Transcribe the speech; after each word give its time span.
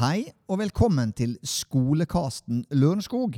Hei 0.00 0.30
og 0.48 0.62
velkommen 0.62 1.10
til 1.12 1.34
Skolekasten 1.44 2.62
Lørenskog. 2.72 3.34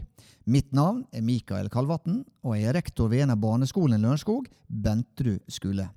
Mitt 0.46 0.68
navn 0.70 1.00
er 1.10 1.24
Mikael 1.26 1.66
Kalvatn, 1.66 2.20
og 2.46 2.52
jeg 2.54 2.68
er 2.70 2.76
rektor 2.76 3.08
ved 3.10 3.24
en 3.24 3.32
av 3.34 3.40
barneskolene 3.42 3.98
Lørenskog, 3.98 4.46
Bentrud 4.70 5.40
skole. 5.50 5.88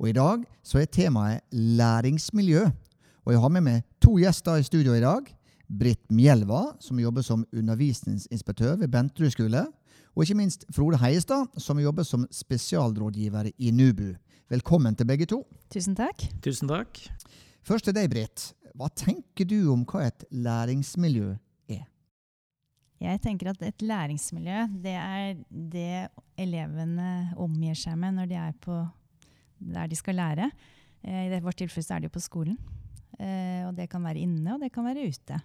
Og 0.00 0.08
I 0.08 0.14
dag 0.16 0.46
så 0.64 0.80
er 0.80 0.88
temaet 0.88 1.44
læringsmiljø. 1.52 2.62
Og 3.26 3.32
Jeg 3.34 3.42
har 3.42 3.52
med 3.52 3.66
meg 3.66 3.84
to 4.00 4.14
gjester 4.16 4.56
i 4.56 4.64
studio 4.64 4.96
i 4.96 5.04
dag. 5.04 5.28
Britt 5.68 6.08
Mjelva, 6.08 6.62
som 6.80 6.96
jobber 6.96 7.20
som 7.20 7.44
undervisningsinspektør 7.52 8.80
ved 8.80 8.88
Bentrud 8.88 9.28
skole. 9.36 9.66
Og 10.16 10.24
ikke 10.24 10.38
minst 10.40 10.64
Frode 10.72 10.96
Heiestad, 10.96 11.52
som 11.60 11.76
jobber 11.76 12.08
som 12.08 12.24
spesialrådgiver 12.32 13.52
i 13.58 13.70
NUBU. 13.70 14.14
Velkommen 14.48 14.96
til 14.96 15.04
begge 15.12 15.28
to. 15.28 15.44
Tusen 15.68 15.92
takk. 15.94 16.24
Tusen 16.40 16.72
takk. 16.72 17.04
Først 17.66 17.88
til 17.88 17.96
deg, 17.96 18.08
Britt. 18.12 18.50
Hva 18.74 18.88
tenker 18.94 19.48
du 19.48 19.58
om 19.72 19.84
hva 19.88 20.06
et 20.06 20.24
læringsmiljø 20.32 21.34
er? 21.72 21.84
Jeg 23.00 23.20
tenker 23.24 23.52
at 23.52 23.62
et 23.64 23.82
læringsmiljø, 23.84 24.66
det 24.84 24.96
er 24.96 25.40
det 25.50 26.08
elevene 26.40 27.34
omgir 27.40 27.76
seg 27.76 27.98
med 28.00 28.16
når 28.18 28.30
de 28.30 28.40
er 28.40 28.56
på 28.60 28.80
der 29.60 29.88
de 29.90 29.96
skal 29.98 30.16
lære. 30.16 30.50
Eh, 31.04 31.28
I 31.28 31.40
vårt 31.44 31.60
tilfelle 31.60 31.96
er 31.96 32.02
det 32.02 32.10
jo 32.10 32.16
på 32.16 32.24
skolen. 32.24 32.56
Eh, 33.20 33.66
og 33.68 33.74
det 33.76 33.90
kan 33.92 34.04
være 34.04 34.22
inne, 34.24 34.54
og 34.54 34.62
det 34.62 34.70
kan 34.72 34.86
være 34.86 35.08
ute. 35.08 35.40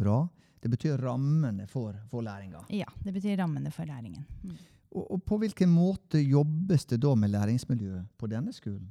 Bra. 0.00 0.22
Det 0.60 0.68
betyr 0.68 1.00
rammene 1.00 1.66
for, 1.68 1.96
for 2.08 2.24
læringa. 2.24 2.66
Ja, 2.72 2.88
det 3.04 3.14
betyr 3.16 3.38
rammene 3.40 3.72
for 3.72 3.88
læringen. 3.88 4.26
Mm. 4.44 4.56
Og, 4.90 5.04
og 5.14 5.22
på 5.24 5.38
hvilken 5.40 5.70
måte 5.72 6.20
jobbes 6.20 6.84
det 6.90 7.00
da 7.00 7.14
med 7.16 7.32
læringsmiljøet 7.32 8.08
på 8.18 8.28
denne 8.28 8.52
skolen? 8.52 8.88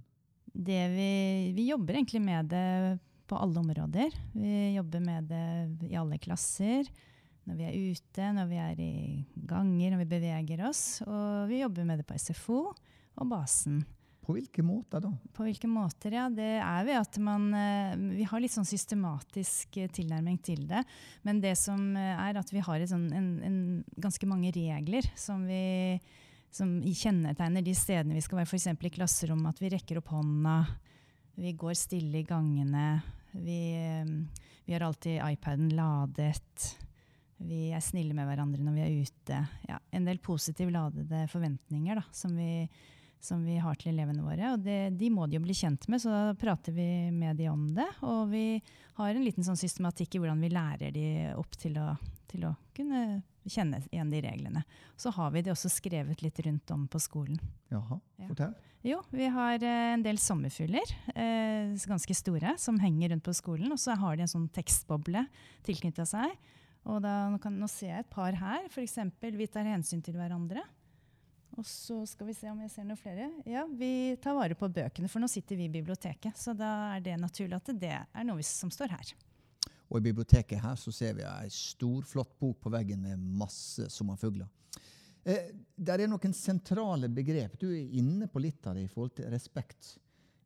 Det 0.60 0.80
vi, 0.92 1.12
vi 1.56 1.70
jobber 1.70 1.96
egentlig 1.96 2.22
med 2.22 2.50
det 2.52 3.00
på 3.30 3.38
alle 3.38 3.62
områder. 3.62 4.16
Vi 4.34 4.74
jobber 4.76 5.00
med 5.00 5.30
det 5.30 5.88
i 5.88 5.96
alle 5.96 6.18
klasser. 6.20 6.90
Når 7.48 7.58
vi 7.58 7.68
er 7.68 7.94
ute, 7.94 8.26
når 8.36 8.50
vi 8.50 8.58
er 8.62 8.82
i 8.84 8.96
ganger, 9.48 9.94
når 9.94 10.04
vi 10.04 10.10
beveger 10.18 10.66
oss. 10.68 10.84
Og 11.06 11.48
vi 11.50 11.62
jobber 11.62 11.88
med 11.88 12.02
det 12.02 12.08
på 12.10 12.18
SFO 12.20 12.60
og 12.70 13.32
basen. 13.32 13.80
På 14.30 14.36
hvilke 14.36 14.62
måter 14.62 15.02
da? 15.02 15.10
På 15.34 15.46
hvilke 15.48 15.66
måter, 15.72 16.14
ja. 16.14 16.28
Det 16.30 16.52
er 16.62 16.84
ved 16.86 17.00
at 17.00 17.16
man 17.24 17.48
eh, 17.58 17.96
Vi 18.20 18.28
har 18.30 18.44
litt 18.44 18.54
sånn 18.54 18.68
systematisk 18.68 19.80
eh, 19.82 19.90
tilnærming 19.90 20.38
til 20.46 20.68
det. 20.70 20.84
Men 21.26 21.40
det 21.42 21.56
som 21.58 21.96
eh, 21.98 22.20
er 22.28 22.38
at 22.38 22.52
vi 22.54 22.62
har 22.62 22.84
sånn, 22.92 23.08
en, 23.16 23.30
en, 23.48 23.60
ganske 23.98 24.30
mange 24.30 24.52
regler 24.54 25.08
som 25.18 25.48
vi 25.50 25.98
som 26.52 26.80
kjennetegner 26.82 27.64
de 27.66 27.76
stedene 27.78 28.18
vi 28.18 28.24
skal 28.26 28.42
være, 28.42 28.50
f.eks. 28.50 28.68
i 28.74 28.94
klasserommet, 28.94 29.56
at 29.56 29.64
vi 29.64 29.72
rekker 29.74 30.02
opp 30.02 30.14
hånda, 30.16 30.58
vi 31.40 31.54
går 31.56 31.78
stille 31.78 32.20
i 32.20 32.28
gangene, 32.28 33.02
vi, 33.32 33.62
vi 34.66 34.74
har 34.74 34.88
alltid 34.88 35.22
iPaden 35.24 35.70
ladet. 35.78 36.78
Vi 37.40 37.70
er 37.72 37.84
snille 37.84 38.16
med 38.18 38.28
hverandre 38.28 38.64
når 38.66 38.76
vi 38.76 38.82
er 38.84 39.04
ute. 39.06 39.42
Ja, 39.70 39.78
en 39.96 40.08
del 40.10 40.20
positivt 40.20 40.74
ladede 40.76 41.24
forventninger 41.32 42.02
da, 42.02 42.04
som 42.12 42.34
vi, 42.36 42.66
som 43.24 43.46
vi 43.46 43.56
har 43.62 43.78
til 43.80 43.94
elevene 43.94 44.26
våre. 44.26 44.52
Og 44.56 44.66
det, 44.66 44.98
de 45.00 45.12
må 45.14 45.30
de 45.30 45.38
jo 45.38 45.46
bli 45.46 45.56
kjent 45.56 45.88
med, 45.88 46.02
så 46.04 46.12
da 46.12 46.36
prater 46.40 46.76
vi 46.76 46.90
med 47.16 47.40
de 47.40 47.48
om 47.52 47.70
det. 47.78 47.88
Og 48.04 48.28
vi 48.34 48.46
har 49.00 49.14
en 49.14 49.24
liten 49.24 49.48
sånn 49.48 49.60
systematikk 49.60 50.18
i 50.18 50.24
hvordan 50.24 50.44
vi 50.44 50.52
lærer 50.52 50.92
de 50.96 51.08
opp 51.40 51.56
til 51.62 51.80
å, 51.80 51.94
til 52.28 52.50
å 52.50 52.56
kunne 52.76 53.22
kjenne 53.48 53.80
igjen 53.92 54.12
de 54.12 54.22
reglene. 54.26 54.64
Så 55.00 55.14
har 55.16 55.32
vi 55.32 55.44
det 55.46 55.54
også 55.54 55.72
skrevet 55.72 56.24
litt 56.26 56.40
rundt 56.46 56.72
om 56.76 56.88
på 56.92 57.00
skolen. 57.00 57.40
Jaha, 57.72 58.00
fortell. 58.28 58.56
Ja. 58.58 58.66
Jo, 58.82 59.02
vi 59.12 59.28
har 59.28 59.60
eh, 59.60 59.94
en 59.94 60.04
del 60.06 60.18
sommerfugler, 60.24 60.94
eh, 61.12 61.74
ganske 61.88 62.16
store, 62.16 62.54
som 62.58 62.78
henger 62.80 63.12
rundt 63.12 63.26
på 63.28 63.36
skolen. 63.36 63.72
Og 63.76 63.80
så 63.82 63.98
har 64.00 64.16
de 64.16 64.24
en 64.24 64.32
sånn 64.32 64.48
tekstboble 64.56 65.26
tilknytta 65.68 66.06
seg. 66.08 66.36
Og 66.88 67.02
da, 67.04 67.28
nå, 67.32 67.42
kan, 67.44 67.58
nå 67.60 67.68
ser 67.68 67.92
jeg 67.92 68.06
et 68.06 68.12
par 68.14 68.38
her. 68.40 68.70
F.eks. 68.72 69.02
vi 69.20 69.50
tar 69.52 69.68
hensyn 69.68 70.04
til 70.04 70.16
hverandre. 70.16 70.64
Og 71.60 71.66
så 71.68 71.98
skal 72.08 72.30
vi 72.30 72.38
se 72.38 72.48
om 72.48 72.62
jeg 72.64 72.72
ser 72.72 72.86
noen 72.88 73.00
flere. 73.00 73.28
Ja, 73.50 73.66
Vi 73.68 74.16
tar 74.24 74.38
vare 74.38 74.56
på 74.56 74.70
bøkene, 74.72 75.10
for 75.12 75.20
nå 75.20 75.28
sitter 75.28 75.60
vi 75.60 75.68
i 75.68 75.74
biblioteket. 75.74 76.38
Så 76.40 76.56
da 76.56 76.94
er 76.96 77.04
det 77.04 77.18
naturlig 77.20 77.58
at 77.58 77.74
det 77.82 77.98
er 78.00 78.28
noe 78.28 78.46
som 78.48 78.72
står 78.72 78.96
her. 78.96 79.12
Og 79.90 79.98
i 79.98 80.06
biblioteket 80.06 80.62
her 80.62 80.78
så 80.78 80.94
ser 80.94 81.16
vi 81.18 81.26
ei 81.26 81.50
stor, 81.54 82.06
flott 82.06 82.36
bok 82.40 82.60
på 82.62 82.72
veggen 82.74 83.02
med 83.02 83.22
masse 83.42 83.88
sommerfugler. 83.90 84.48
Eh, 85.26 85.50
der 85.76 86.04
er 86.04 86.10
noen 86.10 86.36
sentrale 86.36 87.10
begrep. 87.12 87.58
Du 87.60 87.68
er 87.72 87.98
inne 88.00 88.30
på 88.32 88.42
litt 88.44 88.66
av 88.70 88.78
det 88.78 88.86
i 88.86 88.92
forhold 88.92 89.18
til 89.18 89.32
respekt 89.34 89.96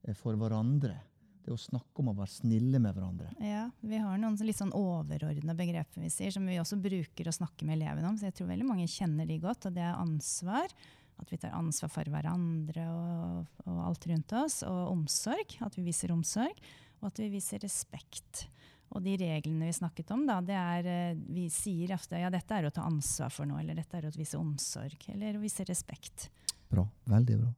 eh, 0.08 0.16
for 0.18 0.40
hverandre. 0.40 0.96
Det 1.44 1.52
å 1.52 1.60
snakke 1.60 2.00
om 2.00 2.14
å 2.14 2.16
være 2.16 2.32
snille 2.32 2.80
med 2.80 2.96
hverandre. 2.96 3.34
Ja, 3.44 3.68
Vi 3.84 4.00
har 4.00 4.20
noen 4.20 4.38
litt 4.48 4.62
sånn 4.62 4.72
overordna 4.76 5.56
begreper 5.60 6.06
vi 6.06 6.12
sier, 6.14 6.32
som 6.32 6.48
vi 6.48 6.56
også 6.62 6.80
bruker 6.80 7.28
å 7.28 7.36
snakke 7.36 7.68
med 7.68 7.82
elevene 7.82 8.14
om. 8.14 8.18
så 8.18 8.30
jeg 8.30 8.38
tror 8.38 8.54
veldig 8.54 8.68
mange 8.70 8.88
kjenner 8.88 9.28
de 9.28 9.42
godt. 9.44 9.68
og 9.68 9.76
Det 9.76 9.84
er 9.84 10.00
ansvar. 10.00 10.72
At 11.20 11.30
vi 11.30 11.38
tar 11.38 11.54
ansvar 11.54 11.92
for 11.94 12.10
hverandre 12.10 12.88
og, 12.90 13.52
og 13.68 13.84
alt 13.90 14.08
rundt 14.08 14.34
oss. 14.40 14.62
Og 14.64 14.96
omsorg. 14.96 15.60
At 15.68 15.76
vi 15.78 15.84
viser 15.92 16.16
omsorg. 16.16 16.64
Og 17.02 17.12
at 17.12 17.20
vi 17.20 17.28
viser 17.36 17.60
respekt. 17.60 18.48
Og 18.94 19.02
de 19.02 19.16
reglene 19.18 19.68
vi 19.68 19.74
snakket 19.76 20.12
om, 20.14 20.24
da, 20.30 20.38
det 20.46 20.56
er 20.58 20.90
eh, 20.90 21.20
Vi 21.36 21.48
sier 21.54 21.96
ofte 21.96 22.20
ja, 22.22 22.30
dette 22.34 22.60
er 22.60 22.70
å 22.70 22.74
ta 22.74 22.86
ansvar 22.86 23.34
for 23.34 23.50
noe, 23.50 23.64
eller 23.64 23.78
dette 23.78 23.98
er 23.98 24.08
å 24.08 24.14
vise 24.16 24.40
omsorg, 24.40 25.08
eller 25.14 25.38
å 25.38 25.44
vise 25.44 25.66
respekt. 25.68 26.30
Bra. 26.70 26.86
Veldig 27.10 27.38
bra. 27.42 27.52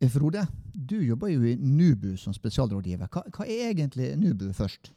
Eh, 0.00 0.10
Frode, 0.12 0.44
du 0.74 0.98
jobber 1.00 1.32
jo 1.32 1.46
i 1.48 1.56
NUBU 1.56 2.12
som 2.20 2.36
spesialrådgiver. 2.36 3.08
Hva, 3.12 3.24
hva 3.32 3.46
er 3.48 3.70
egentlig 3.70 4.12
NUBU 4.20 4.50
først? 4.56 4.92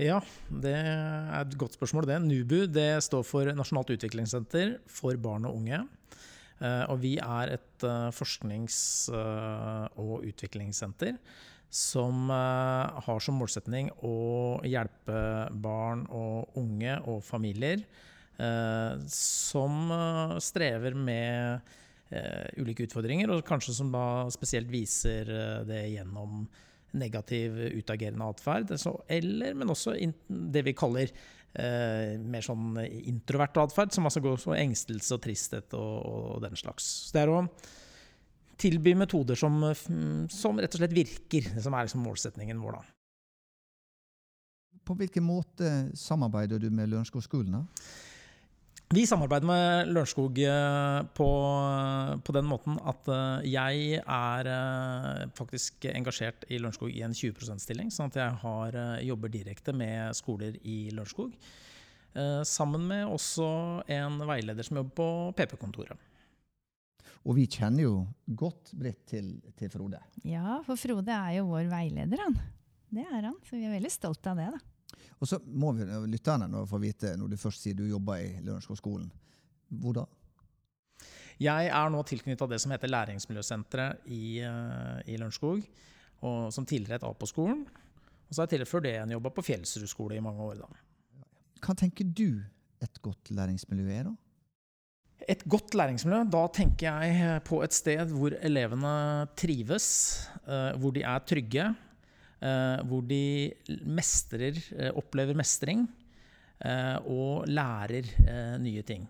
Ja, 0.00 0.18
det 0.50 0.74
er 0.74 1.34
et 1.38 1.56
godt 1.56 1.76
spørsmål. 1.78 2.08
det. 2.10 2.20
NUBU 2.26 2.66
det 2.74 2.90
står 3.06 3.24
for 3.24 3.48
Nasjonalt 3.54 3.94
utviklingssenter 3.94 4.78
for 4.90 5.16
barn 5.22 5.46
og 5.48 5.60
unge. 5.62 5.84
Eh, 6.60 6.84
og 6.90 7.00
vi 7.00 7.16
er 7.22 7.56
et 7.56 7.88
forsknings- 8.14 9.08
og 9.12 10.24
utviklingssenter 10.24 11.16
som 11.74 12.28
uh, 12.30 13.02
har 13.02 13.22
som 13.22 13.38
målsetning 13.40 13.88
å 14.06 14.16
hjelpe 14.62 15.20
barn 15.58 16.04
og 16.14 16.58
unge 16.60 16.94
og 17.10 17.18
familier 17.26 17.82
uh, 18.38 18.94
som 19.10 19.90
uh, 19.90 20.36
strever 20.42 20.94
med 20.94 21.72
ulike 22.60 22.84
utfordringer, 22.84 23.30
og 23.32 23.40
kanskje 23.48 23.72
som 23.74 23.88
da 23.90 24.28
spesielt 24.30 24.68
viser 24.70 25.26
det 25.66 25.80
gjennom 25.88 26.44
negativ 26.94 27.56
utagerende 27.72 28.28
atferd. 28.28 28.70
Eller, 29.10 29.56
men 29.58 29.72
også 29.72 29.96
det 30.28 30.62
vi 30.68 30.76
kaller 30.78 31.10
mer 31.56 32.44
sånn 32.44 32.76
introvert 32.84 33.58
atferd, 33.64 33.96
som 33.96 34.06
altså 34.06 34.22
går 34.22 34.38
på 34.44 34.54
engstelse 34.54 35.16
og 35.16 35.24
tristhet 35.24 35.74
og, 35.74 35.96
og 36.04 36.44
den 36.44 36.54
slags. 36.60 36.86
Så 37.08 37.16
det 37.16 37.24
er 37.24 37.34
å 37.34 37.40
tilby 38.60 38.94
metoder 38.98 39.38
som, 39.38 39.60
mm, 39.62 40.28
som, 40.32 40.58
rett 40.60 40.74
og 40.74 40.82
slett 40.82 40.96
virker. 40.96 41.48
Som 41.60 41.74
er 41.74 41.86
liksom 41.88 42.04
målsetningen 42.06 42.60
vår. 42.62 42.80
da. 42.80 42.84
På 44.84 44.96
hvilken 44.98 45.24
måte 45.24 45.70
samarbeider 45.96 46.60
du 46.60 46.68
med 46.70 46.90
Lørenskog-skolen? 46.92 47.62
Vi 48.94 49.06
samarbeider 49.08 49.48
med 49.48 49.88
Lørenskog 49.90 50.36
eh, 50.44 50.98
på, 51.16 51.28
på, 52.24 52.34
den 52.36 52.46
måten 52.46 52.76
at 52.84 53.08
eh, 53.10 53.46
jeg 53.48 54.00
er 54.04 54.50
eh, 54.52 55.22
faktisk 55.34 55.86
engasjert 55.88 56.44
i 56.52 56.60
Lørenskog 56.60 56.92
i 56.92 57.00
en 57.02 57.16
20 57.16 57.40
%-stilling. 57.40 57.90
Sånn 57.90 58.12
at 58.12 58.20
jeg 58.20 58.38
har, 58.44 58.78
jobber 59.02 59.32
direkte 59.32 59.74
med 59.74 60.14
skoler 60.14 60.58
i 60.62 60.90
Lørenskog. 60.92 61.32
Sammen 62.46 62.84
med 62.86 63.08
også 63.10 63.46
en 63.90 64.20
veileder 64.28 64.62
som 64.62 64.76
jobber 64.78 64.94
på 64.94 65.06
PP-kontoret. 65.34 65.98
Og 67.24 67.38
vi 67.38 67.46
kjenner 67.48 67.86
jo 67.86 67.94
godt 68.26 68.74
Britt 68.76 69.06
til, 69.08 69.30
til, 69.56 69.70
Frode. 69.72 70.00
Ja, 70.28 70.58
for 70.66 70.76
Frode 70.76 71.14
er 71.14 71.38
jo 71.38 71.48
vår 71.48 71.70
veileder, 71.70 72.20
han. 72.20 72.36
Det 72.94 73.04
er 73.08 73.22
han, 73.30 73.38
så 73.46 73.56
vi 73.56 73.64
er 73.64 73.74
veldig 73.78 73.92
stolte 73.92 74.34
av 74.34 74.42
det. 74.42 74.50
da. 74.54 75.04
Og 75.18 75.30
så 75.30 75.38
må 75.46 75.72
vi 75.76 75.86
lytterne 76.10 76.48
nå 76.50 76.66
få 76.68 76.78
vite, 76.82 77.14
når 77.16 77.32
du 77.32 77.38
først 77.40 77.64
sier 77.64 77.78
du 77.78 77.86
jobber 77.88 78.20
i 78.20 78.42
Lørenskog-skolen, 78.44 79.08
hvor 79.80 79.96
da? 79.96 80.04
Jeg 81.42 81.70
er 81.72 81.90
nå 81.90 82.02
tilknytta 82.06 82.46
det 82.50 82.60
som 82.62 82.74
heter 82.74 82.92
Læringsmiljøsenteret 82.92 84.04
i, 84.06 84.24
uh, 84.46 85.00
i 85.10 85.16
Lørenskog. 85.18 85.64
Som 86.54 86.64
tidligere 86.64 86.96
het 86.96 87.04
Apo-skolen. 87.04 87.66
Og 87.68 88.30
så 88.32 88.40
har 88.40 88.46
jeg 88.48 88.62
tilført 88.62 88.86
det 88.86 88.94
en 88.96 89.10
jobba 89.12 89.28
på 89.34 89.42
Fjellsrud 89.44 89.90
skole 89.90 90.16
i 90.16 90.22
mange 90.24 90.40
år. 90.40 90.62
da. 90.62 91.26
Hva 91.60 91.74
tenker 91.76 92.06
du 92.08 92.40
et 92.80 93.00
godt 93.04 93.28
læringsmiljø 93.34 93.90
er, 93.92 94.08
da? 94.08 94.14
Et 95.28 95.42
godt 95.48 95.74
læringsmiljø, 95.78 96.24
da 96.32 96.44
tenker 96.52 97.00
jeg 97.00 97.42
på 97.48 97.62
et 97.64 97.72
sted 97.72 98.12
hvor 98.12 98.34
elevene 98.44 98.94
trives, 99.38 99.86
eh, 100.44 100.76
hvor 100.80 100.92
de 100.92 101.04
er 101.06 101.24
trygge, 101.24 101.68
eh, 102.44 102.82
hvor 102.88 103.04
de 103.08 103.52
mestrer, 103.88 104.58
eh, 104.76 104.90
opplever 104.92 105.36
mestring 105.36 105.86
og 106.64 107.44
lærer 107.50 108.06
nye 108.62 108.82
ting. 108.86 109.02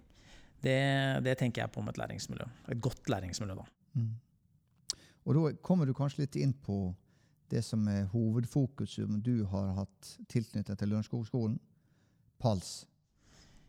Det, 0.59 0.79
det, 1.23 1.37
tenker 1.39 1.63
jeg 1.63 1.71
på 1.71 1.83
med 1.85 1.93
et 1.93 1.99
læringsmiljø. 2.01 2.47
Et 2.73 2.81
godt 2.81 3.11
læringsmiljø, 3.13 3.55
da. 3.55 3.67
Mm. 3.93 4.09
Og 5.25 5.37
da 5.37 5.53
kommer 5.63 5.87
du 5.87 5.93
kanskje 5.95 6.25
litt 6.25 6.39
inn 6.41 6.55
på 6.65 6.95
det 7.53 7.63
som 7.63 7.85
er 7.93 8.09
hovedfokuset 8.11 9.13
du 9.23 9.45
har 9.53 9.75
hatt 9.77 10.15
tilknyttet 10.33 10.81
til 10.81 10.91
Lørenskog-skolen? 10.91 11.61
PALS. 12.43 12.87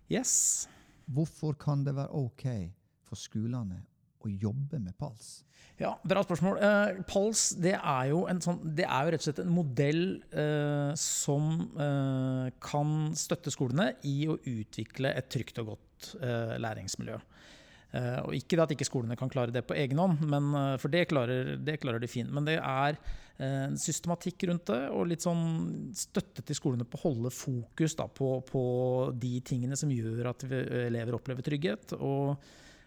Yes. 0.09 0.65
Hvorfor 1.05 1.57
kan 1.59 1.83
det 1.85 1.95
være 1.97 2.13
ok 2.17 2.45
for 3.05 3.19
skolene 3.19 3.83
å 4.25 4.31
jobbe 4.31 4.79
med 4.81 4.95
PALS? 4.97 5.43
Ja, 5.77 5.91
Bra 6.07 6.23
spørsmål. 6.23 6.57
Eh, 6.63 7.01
PALS 7.09 7.49
det 7.61 7.75
er, 7.75 8.03
jo 8.11 8.23
sånn, 8.41 8.61
det 8.77 8.87
er 8.87 9.05
jo 9.05 9.13
rett 9.13 9.23
og 9.23 9.27
slett 9.27 9.41
en 9.43 9.53
modell 9.53 10.03
eh, 10.31 10.91
som 10.99 11.49
eh, 11.75 12.47
kan 12.63 12.95
støtte 13.19 13.53
skolene 13.53 13.91
i 14.07 14.21
å 14.31 14.37
utvikle 14.39 15.11
et 15.13 15.29
trygt 15.33 15.59
og 15.61 15.73
godt 15.73 16.13
eh, 16.21 16.55
læringsmiljø. 16.63 17.19
Eh, 17.95 18.17
og 18.25 18.35
Ikke 18.35 18.59
at 18.59 18.73
ikke 18.75 18.87
skolene 18.87 19.15
kan 19.19 19.31
klare 19.31 19.53
det 19.55 19.63
på 19.67 19.77
egen 19.79 20.01
hånd, 20.01 20.25
men, 20.27 20.49
eh, 20.59 20.73
for 20.81 20.91
det 20.91 21.07
klarer, 21.11 21.55
det 21.57 21.79
klarer, 21.79 22.03
de 22.03 22.11
fint. 22.11 22.31
Men 22.33 22.47
det 22.47 22.59
er 22.59 22.99
en 23.35 23.73
systematikk 23.75 24.45
rundt 24.47 24.69
det, 24.69 24.77
og 24.95 25.09
litt 25.09 25.19
sånn 25.25 25.89
støtte 25.91 26.39
til 26.47 26.55
skolene 26.55 26.85
på 26.87 26.95
å 26.95 27.01
holde 27.01 27.31
fokus 27.35 27.97
da, 27.99 28.05
på, 28.07 28.29
på, 28.47 28.61
de 29.11 29.41
tingene 29.43 29.75
som 29.75 29.91
gjør 29.91 30.29
at 30.29 30.45
elever 30.47 31.17
opplever 31.17 31.43
trygghet. 31.43 31.97
og 31.99 32.39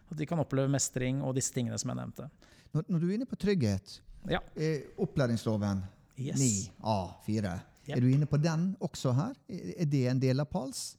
at 0.08 0.19
de 0.19 0.26
kan 0.28 0.40
oppleve 0.40 0.70
mestring 0.72 1.22
og 1.25 1.37
disse 1.37 1.55
tingene 1.55 1.78
som 1.81 1.93
jeg 1.93 2.00
nevnte. 2.00 2.28
Når, 2.75 2.87
når 2.88 3.00
du 3.00 3.08
er 3.08 3.14
inne 3.19 3.28
på 3.28 3.38
trygghet, 3.40 3.99
ja. 4.28 4.40
eh, 4.56 4.88
opplæringsloven 5.00 5.82
yes. 6.16 6.40
9A4, 6.81 7.52
yep. 7.88 7.96
er 7.96 8.05
du 8.05 8.08
inne 8.10 8.28
på 8.28 8.40
den 8.40 8.70
også 8.84 9.14
her? 9.16 9.37
Er 9.49 9.88
det 9.88 10.05
en 10.10 10.22
del 10.22 10.44
av 10.44 10.50
PALS? 10.52 10.90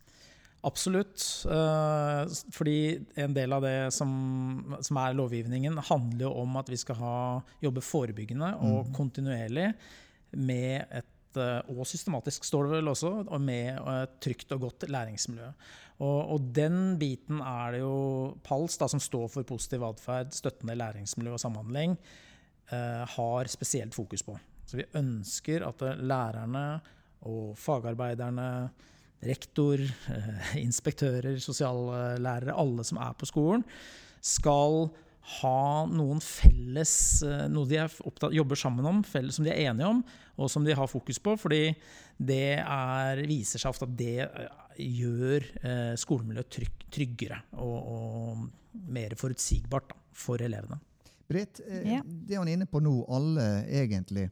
Absolutt. 0.67 1.23
Uh, 1.47 2.25
fordi 2.51 3.00
en 3.21 3.35
del 3.35 3.53
av 3.56 3.63
det 3.63 3.77
som, 3.95 4.09
som, 4.83 5.00
er 5.00 5.15
lovgivningen, 5.15 5.79
handler 5.88 6.25
jo 6.27 6.33
om 6.41 6.57
at 6.59 6.71
vi 6.71 6.79
skal 6.79 7.00
ha, 7.00 7.15
jobbe 7.63 7.83
forebyggende 7.85 8.51
og 8.57 8.89
mm. 8.89 8.95
kontinuerlig 8.97 9.69
med 10.35 10.83
et 11.00 11.39
uh, 11.39 11.61
og 11.71 11.85
systematisk, 11.88 12.44
står 12.47 12.67
det 12.67 12.75
vel 12.75 12.91
også, 12.91 13.13
og 13.23 13.39
med 13.44 13.79
et 13.94 14.17
trygt 14.23 14.51
og 14.57 14.67
godt 14.67 14.89
læringsmiljø. 14.91 15.53
Og, 16.00 16.19
og, 16.33 16.51
den 16.56 16.95
biten 17.00 17.41
er 17.44 17.75
det 17.75 17.81
jo 17.83 17.95
PALS, 18.44 18.77
da, 18.79 18.88
som 18.91 19.01
står 19.03 19.27
for 19.31 19.47
positiv 19.47 19.83
atferd, 19.88 20.31
støttende 20.35 20.77
læringsmiljø 20.79 21.33
og 21.35 21.41
samhandling, 21.44 21.97
eh, 22.71 23.03
har 23.15 23.51
spesielt 23.51 23.95
fokus 23.95 24.23
på. 24.23 24.38
Så 24.63 24.79
vi 24.79 24.88
ønsker 24.95 25.65
at 25.67 25.83
lærerne 26.00 26.79
og 27.27 27.57
fagarbeiderne, 27.59 28.69
rektor, 29.25 29.81
eh, 29.81 30.56
inspektører, 30.63 31.38
sosiallærere, 31.44 32.56
alle 32.56 32.86
som 32.88 33.00
er 33.01 33.16
på 33.19 33.27
skolen, 33.30 33.66
skal 34.21 34.89
ha 35.39 35.86
noen 35.92 36.21
felles 36.24 36.94
eh, 37.27 37.45
Noe 37.51 37.68
de 37.69 37.81
opptatt, 37.83 38.33
jobber 38.33 38.60
sammen 38.60 38.88
om, 38.89 39.04
felles, 39.06 39.38
som 39.38 39.45
de 39.45 39.51
er 39.54 39.69
enige 39.69 39.89
om, 39.89 40.01
og 40.39 40.50
som 40.51 40.66
de 40.66 40.75
har 40.75 40.89
fokus 40.89 41.19
på. 41.21 41.36
Fordi 41.39 41.63
det 42.18 42.60
er, 42.63 43.24
viser 43.30 43.62
seg 43.62 43.74
ofte 43.74 43.88
at 43.88 43.98
det 44.00 44.30
gjør 44.80 45.45
eh, 45.62 45.94
skolemiljøet 46.00 46.51
trygg, 46.56 46.88
tryggere 46.89 47.44
og, 47.60 47.77
og, 47.77 48.48
mer 48.89 49.16
forutsigbart 49.18 49.89
da, 49.92 49.95
for 50.16 50.42
elevene. 50.45 50.77
Britt, 51.30 51.60
det 51.60 52.38
han 52.38 52.48
er 52.48 52.56
inne 52.56 52.68
på 52.69 52.80
nå, 52.81 52.94
alle 53.13 53.45
egentlig 53.66 54.30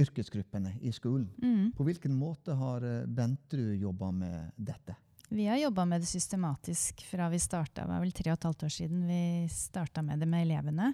yrkesgruppene 0.00 0.74
i 0.80 0.92
skolen. 0.92 1.28
Mm. 1.42 1.70
På 1.76 1.84
hvilken 1.86 2.14
måte 2.16 2.56
har 2.58 2.84
eh, 2.86 3.06
Bentrud 3.06 3.76
jobba 3.80 4.10
med 4.10 4.50
dette? 4.56 4.96
Vi 5.30 5.46
har 5.46 5.56
jobba 5.56 5.84
med 5.86 6.02
det 6.02 6.10
systematisk 6.10 7.04
fra 7.06 7.28
vi 7.30 7.38
starta. 7.38 7.84
Det 7.84 7.92
var 7.92 8.02
vel 8.02 8.12
tre 8.12 8.32
og 8.32 8.38
et 8.38 8.46
halvt 8.48 8.64
år 8.66 8.72
siden 8.74 9.04
vi 9.06 9.22
starta 9.52 10.02
med 10.02 10.18
det 10.18 10.26
med 10.26 10.42
elevene. 10.42 10.90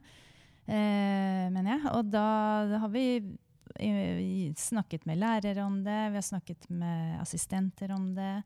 Eh, 0.67 1.47
mener 1.55 1.71
jeg. 1.71 1.83
Og 1.97 2.11
da 2.13 2.27
har 2.83 2.93
vi 2.93 3.07
eh, 3.81 4.53
snakket 4.59 5.07
med 5.09 5.23
lærere 5.23 5.65
om 5.65 5.81
det, 5.87 5.99
vi 6.13 6.21
har 6.21 6.27
snakket 6.27 6.69
med 6.69 7.21
assistenter 7.23 7.95
om 7.97 8.13
det. 8.17 8.37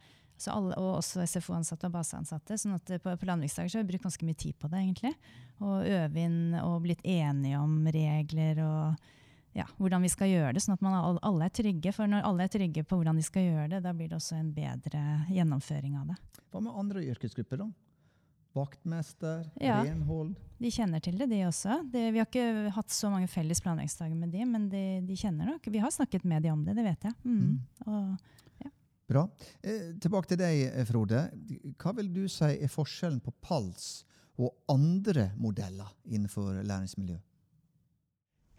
Alle, 0.48 0.72
og 0.80 1.02
også 1.02 1.26
SFO-ansatte 1.28 1.90
og 1.90 1.92
baseansatte. 1.98 2.56
sånn 2.56 2.78
at 2.78 2.94
på, 3.02 3.12
på 3.12 3.26
landbruksdager 3.28 3.76
har 3.76 3.82
vi 3.84 3.90
brukt 3.90 4.06
ganske 4.06 4.24
mye 4.24 4.38
tid 4.40 4.56
på 4.56 4.70
det. 4.72 4.84
egentlig. 4.86 5.12
Og 5.60 5.82
øve 5.84 6.22
inn 6.22 6.54
og 6.62 6.78
blitt 6.86 7.02
enige 7.04 7.58
om 7.60 7.74
regler 7.92 8.62
og 8.64 9.10
ja, 9.56 9.66
hvordan 9.78 10.04
vi 10.06 10.10
skal 10.12 10.30
gjøre 10.30 10.54
det, 10.54 10.62
sånn 10.64 10.76
at 10.76 10.82
man, 10.84 11.18
alle 11.26 11.48
er 11.48 11.54
trygge. 11.54 11.92
For 11.96 12.10
når 12.10 12.26
alle 12.28 12.46
er 12.46 12.52
trygge 12.52 12.84
på 12.86 12.98
hvordan 13.00 13.18
de 13.18 13.26
skal 13.26 13.48
gjøre 13.48 13.68
det, 13.74 13.84
da 13.86 13.94
blir 13.96 14.10
det 14.10 14.18
også 14.20 14.38
en 14.38 14.50
bedre 14.54 15.04
gjennomføring 15.30 15.96
av 16.00 16.12
det. 16.12 16.18
Hva 16.50 16.62
med 16.64 16.82
andre 16.82 17.04
yrkesgrupper, 17.12 17.64
da? 17.64 17.70
Vaktmester, 18.54 19.44
ja, 19.62 19.78
renhold? 19.86 20.32
De 20.58 20.70
kjenner 20.74 21.02
til 21.02 21.18
det, 21.20 21.28
de 21.30 21.44
også. 21.46 21.80
Det, 21.92 22.08
vi 22.10 22.18
har 22.18 22.26
ikke 22.26 22.72
hatt 22.74 22.90
så 22.90 23.10
mange 23.12 23.30
felles 23.30 23.62
planleggingsdager 23.62 24.18
med 24.18 24.34
de, 24.34 24.42
men 24.48 24.66
de, 24.72 24.82
de, 25.06 25.18
kjenner 25.18 25.52
nok. 25.52 25.70
Vi 25.70 25.82
har 25.82 25.94
snakket 25.94 26.26
med 26.26 26.42
de 26.42 26.50
om 26.50 26.64
det, 26.66 26.74
det 26.78 26.86
vet 26.86 27.06
jeg. 27.06 27.16
Mm. 27.22 27.38
Mm. 27.40 27.86
Og 27.86 28.30
Bra. 29.10 29.24
Eh, 29.62 29.96
tilbake 29.98 30.30
til 30.30 30.38
deg, 30.38 30.60
eh, 30.70 30.84
Frode. 30.86 31.24
Hva 31.82 31.90
vil 31.96 32.12
du 32.14 32.28
si 32.30 32.46
er 32.46 32.70
forskjellen 32.70 33.18
på 33.24 33.32
PALS 33.42 34.04
og 34.38 34.54
andre 34.70 35.32
modeller 35.34 35.88
innenfor 36.06 36.60
læringsmiljø? 36.62 37.16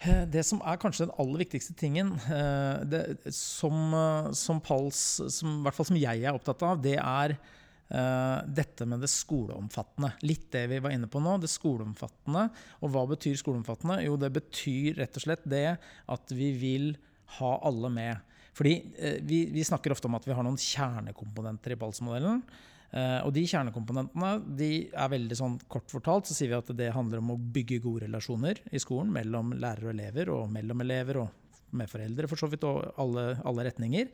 Eh, 0.02 0.24
det 0.34 0.42
som 0.48 0.62
er 0.66 0.80
kanskje 0.82 1.06
den 1.06 1.16
aller 1.22 1.44
viktigste 1.44 1.76
tingen, 1.78 2.16
eh, 2.26 2.82
det, 2.90 3.02
som, 3.38 3.94
som, 4.34 4.62
PALS, 4.64 5.22
som, 5.30 5.60
i 5.60 5.66
hvert 5.68 5.78
fall 5.78 5.90
som 5.92 6.00
jeg 6.00 6.24
er 6.24 6.34
opptatt 6.34 6.64
av, 6.66 6.80
det 6.82 6.98
er 6.98 7.36
uh, 7.92 8.42
dette 8.48 8.88
med 8.90 9.04
det 9.04 9.12
skoleomfattende. 9.12 10.14
Litt 10.26 10.48
det 10.56 10.66
vi 10.72 10.80
var 10.82 10.96
inne 10.96 11.10
på 11.12 11.22
nå, 11.22 11.36
det 11.44 11.52
skoleomfattende. 11.52 12.48
Og 12.82 12.94
hva 12.94 13.06
betyr 13.12 13.38
skoleomfattende? 13.40 14.00
Jo, 14.08 14.18
det 14.20 14.32
betyr 14.40 14.98
rett 15.04 15.20
og 15.20 15.26
slett 15.28 15.46
det 15.50 15.78
at 15.78 16.36
vi 16.36 16.52
vil 16.58 16.92
ha 17.38 17.54
alle 17.68 17.94
med. 17.94 18.36
Fordi 18.58 18.76
uh, 18.98 19.20
vi, 19.28 19.46
vi, 19.54 19.68
snakker 19.68 19.94
ofte 19.94 20.10
om 20.10 20.18
at 20.18 20.26
vi 20.28 20.36
har 20.36 20.48
noen 20.48 20.60
kjernekomponenter 20.60 21.76
i 21.76 21.80
PALS-modellen. 21.84 22.42
Eh, 22.92 23.20
og 23.24 23.32
de 23.32 23.46
kjernekomponentene 23.48 24.32
de 24.60 24.72
er 24.92 25.12
veldig 25.14 25.36
sånn 25.40 25.54
kort 25.72 25.88
fortalt 25.94 26.28
så 26.28 26.36
sier 26.36 26.52
vi 26.52 26.58
at 26.58 26.72
det 26.76 26.90
handler 26.92 27.22
om 27.22 27.30
å 27.32 27.38
bygge 27.40 27.80
gode 27.84 28.04
relasjoner 28.04 28.60
i 28.68 28.82
skolen 28.84 29.14
mellom 29.16 29.54
lærere 29.56 29.88
og 29.88 29.94
elever, 29.94 30.34
og 30.34 30.52
mellom 30.52 30.84
elever 30.84 31.22
og 31.24 31.56
med 31.78 31.88
foreldre, 31.88 32.28
for 32.28 32.42
så 32.42 32.50
vidt, 32.52 32.68
og 32.68 32.84
alle, 33.00 33.32
alle 33.48 33.70
retninger. 33.70 34.12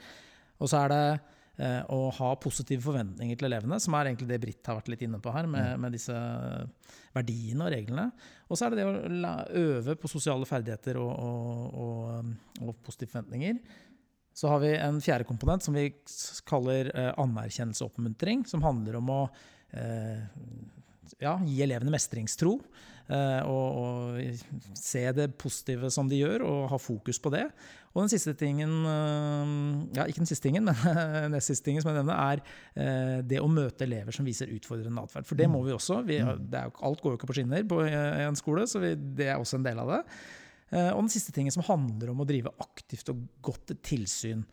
Og 0.62 0.70
så 0.70 0.84
er 0.84 0.94
det 0.94 1.02
eh, 1.66 1.82
å 1.90 2.12
ha 2.20 2.30
positive 2.42 2.86
forventninger 2.86 3.40
til 3.40 3.50
elevene, 3.50 3.80
som 3.82 3.98
er 3.98 4.12
egentlig 4.12 4.30
det 4.30 4.40
Britt 4.46 4.70
har 4.70 4.78
vært 4.78 4.92
litt 4.94 5.08
inne 5.08 5.22
på 5.26 5.34
her, 5.34 5.50
med, 5.50 5.72
mm. 5.74 5.82
med 5.82 5.98
disse 5.98 6.20
verdiene 7.18 7.66
og 7.66 7.74
reglene. 7.74 8.08
Og 8.46 8.60
så 8.60 8.68
er 8.68 8.76
det 8.76 8.84
det 8.84 9.26
å 9.26 9.34
øve 9.64 9.98
på 9.98 10.12
sosiale 10.12 10.46
ferdigheter 10.50 11.02
og, 11.02 11.12
og, 11.18 11.82
og, 11.82 12.32
og 12.62 12.78
positive 12.86 13.16
forventninger. 13.16 13.58
Så 14.38 14.52
har 14.52 14.62
vi 14.62 14.76
en 14.78 15.00
fjerde 15.02 15.26
komponent 15.26 15.66
som 15.66 15.74
vi 15.74 15.88
kaller 16.46 16.92
eh, 16.94 17.14
anerkjennelse 17.18 17.82
og 17.86 17.96
oppmuntring. 17.96 18.44
Som 18.46 18.62
handler 18.66 19.00
om 19.00 19.10
å 19.10 19.22
eh, 19.74 20.22
ja, 21.24 21.34
gi 21.42 21.64
elevene 21.66 21.94
mestringstro. 21.94 22.60
Eh, 23.08 23.42
og, 23.48 23.78
og, 23.80 24.48
se 24.76 25.06
det 25.16 25.30
positive 25.40 25.90
som 25.94 26.10
de 26.12 26.20
gjør, 26.20 26.44
og 26.44 26.72
ha 26.74 26.80
fokus 26.82 27.20
på 27.24 27.32
det. 27.34 27.46
Og 27.96 28.04
den 28.04 28.12
siste 28.12 28.34
tingen, 28.38 28.74
eh, 28.92 29.54
ja, 29.98 30.08
ikke 30.08 30.22
den 30.22 30.30
siste 30.30 30.50
tingen, 30.50 30.68
men 30.70 31.32
nest 31.34 31.54
siste 31.54 31.70
tingen 31.70 31.84
som 31.84 31.94
jeg 31.94 32.02
nevner, 32.02 32.18
er 32.18 32.44
eh, 32.76 33.20
det 33.28 33.40
å 33.42 33.52
møte 33.52 33.88
elever 33.88 34.16
som 34.16 34.28
viser 34.28 34.52
utfordrende 34.54 35.06
atferd. 35.08 35.28
For 35.30 35.40
det 35.40 35.48
må 35.52 35.64
vi 35.66 35.76
også. 35.76 36.02
Vi, 36.08 36.20
mm. 36.24 36.50
er, 36.52 36.74
alt 36.90 37.04
går 37.04 37.16
jo 37.16 37.22
ikke 37.22 37.32
på 37.32 37.40
skinner 37.40 37.66
på 37.68 37.82
en 37.88 38.40
skole, 38.40 38.68
så 38.70 38.84
vi, 38.84 38.94
det 39.18 39.32
er 39.32 39.40
også 39.40 39.62
en 39.62 39.70
del 39.70 39.82
av 39.82 39.96
det. 39.96 40.04
Eh, 40.72 40.90
og 40.92 41.06
den 41.06 41.14
siste 41.14 41.36
tingen 41.36 41.54
som 41.54 41.66
handler 41.68 42.12
om 42.12 42.24
å 42.24 42.28
drive 42.28 42.52
aktivt 42.64 43.14
og 43.14 43.24
godt 43.46 43.76
tilsyn. 43.86 44.44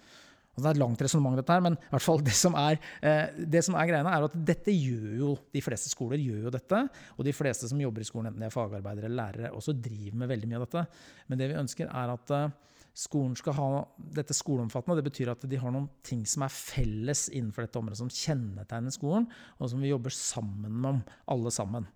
Og 0.54 0.62
det 0.62 0.68
er 0.68 0.76
et 0.76 0.80
langt 0.80 1.00
resonnement, 1.02 1.34
dette 1.38 1.54
her, 1.54 1.62
men 1.64 1.74
i 1.74 1.90
hvert 1.90 2.04
fall 2.04 2.20
det 2.22 2.34
som, 2.38 2.54
er, 2.58 2.78
eh, 3.02 3.34
det 3.34 3.64
som 3.66 3.74
er 3.74 3.88
greiene, 3.90 4.10
er 4.10 4.26
at 4.28 4.36
dette 4.50 4.70
gjør 4.74 5.16
jo 5.18 5.30
de 5.52 5.62
fleste 5.64 5.90
skoler. 5.90 6.22
gjør 6.22 6.46
jo 6.46 6.50
dette, 6.54 6.88
Og 7.18 7.24
de 7.24 7.32
fleste 7.32 7.68
som 7.68 7.80
jobber 7.80 8.00
i 8.00 8.04
skolen, 8.04 8.28
enten 8.30 8.40
de 8.40 8.46
er 8.46 8.54
fagarbeidere 8.54 9.06
eller 9.06 9.18
lærere, 9.18 9.52
også 9.52 9.74
driver 9.74 10.16
med 10.16 10.28
veldig 10.28 10.48
mye 10.48 10.60
av 10.60 10.66
dette. 10.68 10.86
Men 11.28 11.38
det 11.38 11.48
vi 11.48 11.58
ønsker, 11.58 11.90
er 11.90 12.12
at 12.14 12.30
eh, 12.30 12.48
skolen 12.94 13.34
skal 13.34 13.52
ha 13.54 13.84
dette 13.98 14.32
skoleomfattende. 14.32 15.02
Det 15.02 15.10
betyr 15.10 15.32
at 15.32 15.48
de 15.50 15.56
har 15.56 15.72
noen 15.72 15.90
ting 16.04 16.24
som 16.24 16.46
er 16.46 16.54
felles 16.54 17.28
innenfor 17.30 17.66
dette 17.66 17.78
området, 17.78 17.98
som 17.98 18.08
kjennetegner 18.08 18.94
skolen, 18.94 19.26
og 19.58 19.70
som 19.70 19.80
vi 19.80 19.90
jobber 19.90 20.10
sammen 20.10 20.84
om, 20.84 21.02
alle 21.26 21.50
sammen. 21.50 21.88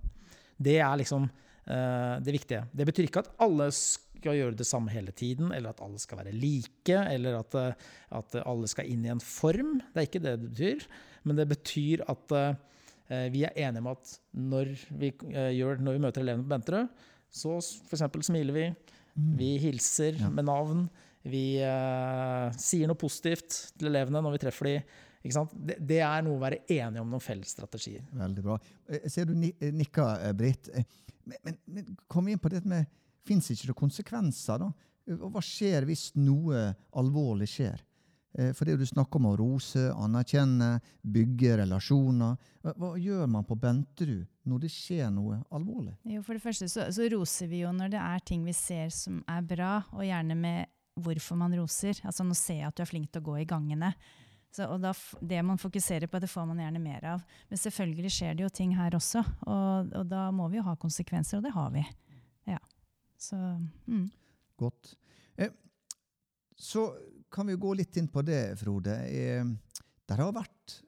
Det 0.59 0.81
er 0.81 0.97
liksom 0.99 1.31
det 1.69 2.33
viktige. 2.33 2.63
Det 2.73 2.87
betyr 2.89 3.05
ikke 3.05 3.21
at 3.21 3.29
alle 3.45 3.67
skal 3.77 4.08
skal 4.19 4.39
gjøre 4.39 4.59
det 4.59 4.67
samme 4.69 4.93
hele 4.93 5.15
tiden, 5.17 5.53
eller 5.55 5.73
at 5.73 5.83
alle 5.85 6.01
skal 6.03 6.21
være 6.23 6.35
like, 6.37 6.97
eller 6.97 7.39
at, 7.41 7.57
eh, 7.59 7.91
at, 8.19 8.39
alle 8.45 8.71
skal 8.71 8.91
inn 8.91 9.07
i 9.07 9.13
en 9.13 9.23
form. 9.23 9.79
Det 9.93 10.03
er 10.03 10.09
ikke 10.09 10.25
det 10.25 10.35
det 10.39 10.51
betyr. 10.51 10.87
Men 11.27 11.39
det 11.39 11.49
betyr 11.51 12.05
at 12.09 12.35
uh, 12.35 13.27
vi 13.33 13.43
er 13.45 13.57
enige 13.59 13.83
om 13.83 13.91
at 13.91 14.15
når 14.39 14.71
vi, 15.01 15.11
uh, 15.27 15.51
gjør, 15.55 15.83
når 15.83 15.97
vi 15.97 16.05
møter 16.07 16.25
elevene 16.25 16.47
på 16.47 16.53
Benterød, 16.55 17.03
så 17.29 17.59
f.eks. 17.59 18.07
smiler 18.31 18.57
vi, 18.57 18.69
mm. 19.15 19.35
vi 19.37 19.51
hilser 19.61 20.23
med 20.31 20.47
navn, 20.49 20.87
vi 21.29 21.59
uh, 21.61 22.49
sier 22.57 22.89
noe 22.89 22.99
positivt 22.99 23.59
til 23.77 23.91
elevene 23.91 24.23
når 24.25 24.39
vi 24.39 24.43
treffer 24.47 24.71
dem. 24.71 24.97
Det, 25.29 25.75
det, 25.83 25.99
er 26.07 26.23
noe 26.25 26.39
å 26.39 26.41
være 26.41 26.63
enige 26.71 27.03
om 27.03 27.11
noen 27.11 27.21
felles 27.21 27.51
strategier. 27.53 28.07
Veldig 28.17 28.45
bra. 28.47 28.55
Jeg 28.95 29.13
ser 29.13 29.27
du 29.29 29.35
nikker, 29.35 30.23
Britt. 30.39 30.71
Men, 31.29 31.59
men, 31.67 31.91
kom 32.09 32.31
inn 32.31 32.41
på 32.41 32.49
det 32.53 32.63
med 32.69 32.87
Fins 33.29 33.51
ikke 33.53 33.71
det 33.71 33.79
konsekvenser, 33.79 34.65
da? 34.65 34.73
Og 35.19 35.29
Hva 35.33 35.43
skjer 35.45 35.87
hvis 35.89 36.11
noe 36.21 36.67
alvorlig 37.01 37.49
skjer? 37.49 37.85
Eh, 38.39 38.53
for 38.53 38.69
det 38.69 38.77
du 38.77 38.87
snakker 38.87 39.21
om 39.21 39.31
å 39.31 39.37
rose, 39.39 39.89
anerkjenne, 39.95 40.79
bygge 41.03 41.57
relasjoner. 41.63 42.37
Hva, 42.63 42.93
gjør 43.01 43.27
man 43.31 43.47
på 43.49 43.57
Benterud 43.59 44.27
når 44.49 44.65
det 44.65 44.73
skjer 44.73 45.11
noe 45.13 45.41
alvorlig? 45.55 45.97
Jo, 46.09 46.23
For 46.27 46.37
det 46.37 46.45
første 46.45 46.69
så, 46.69 46.89
så, 46.95 47.09
roser 47.13 47.51
vi 47.51 47.65
jo 47.65 47.73
når 47.75 47.95
det 47.97 48.03
er 48.05 48.25
ting 48.27 48.45
vi 48.47 48.57
ser 48.57 48.93
som 48.95 49.23
er 49.29 49.45
bra, 49.49 49.79
og 49.97 50.05
gjerne 50.07 50.37
med 50.39 50.75
hvorfor 50.99 51.39
man 51.39 51.55
roser. 51.57 52.01
Altså 52.05 52.27
nå 52.27 52.37
ser 52.37 52.63
jeg 52.63 52.71
at 52.71 52.77
du 52.77 52.85
er 52.85 52.91
flink 52.91 53.13
til 53.13 53.23
å 53.23 53.29
gå 53.31 53.39
i 53.43 53.49
gangene. 53.49 53.93
Så, 54.55 54.65
og 54.65 54.81
da, 54.81 54.95
Det 55.21 55.43
man 55.45 55.61
fokuserer 55.61 56.09
på, 56.09 56.19
det 56.19 56.31
får 56.31 56.47
man 56.49 56.61
gjerne 56.63 56.81
mer 56.83 57.05
av. 57.17 57.25
Men 57.49 57.61
selvfølgelig 57.61 58.13
skjer 58.13 58.37
det 58.37 58.47
jo 58.47 58.53
ting 58.53 58.75
her 58.77 58.97
også, 58.97 59.23
og, 59.47 59.93
og 59.93 60.07
da 60.09 60.29
må 60.35 60.49
vi 60.49 60.61
jo 60.61 60.67
ha 60.67 60.77
konsekvenser, 60.77 61.39
og 61.39 61.45
det 61.45 61.55
har 61.55 61.73
vi. 61.75 61.85
Så, 63.19 63.37
mm. 63.87 64.09
Godt. 64.59 64.97
Eh, 65.37 65.51
så 66.57 66.97
kan 67.31 67.47
vi 67.47 67.55
gå 67.55 67.75
litt 67.75 67.97
inn 67.97 68.09
på 68.09 68.23
det, 68.23 68.57
Frode. 68.61 68.95
Eh, 69.07 69.45
det 70.09 70.17
har 70.17 70.33
vært 70.33 70.79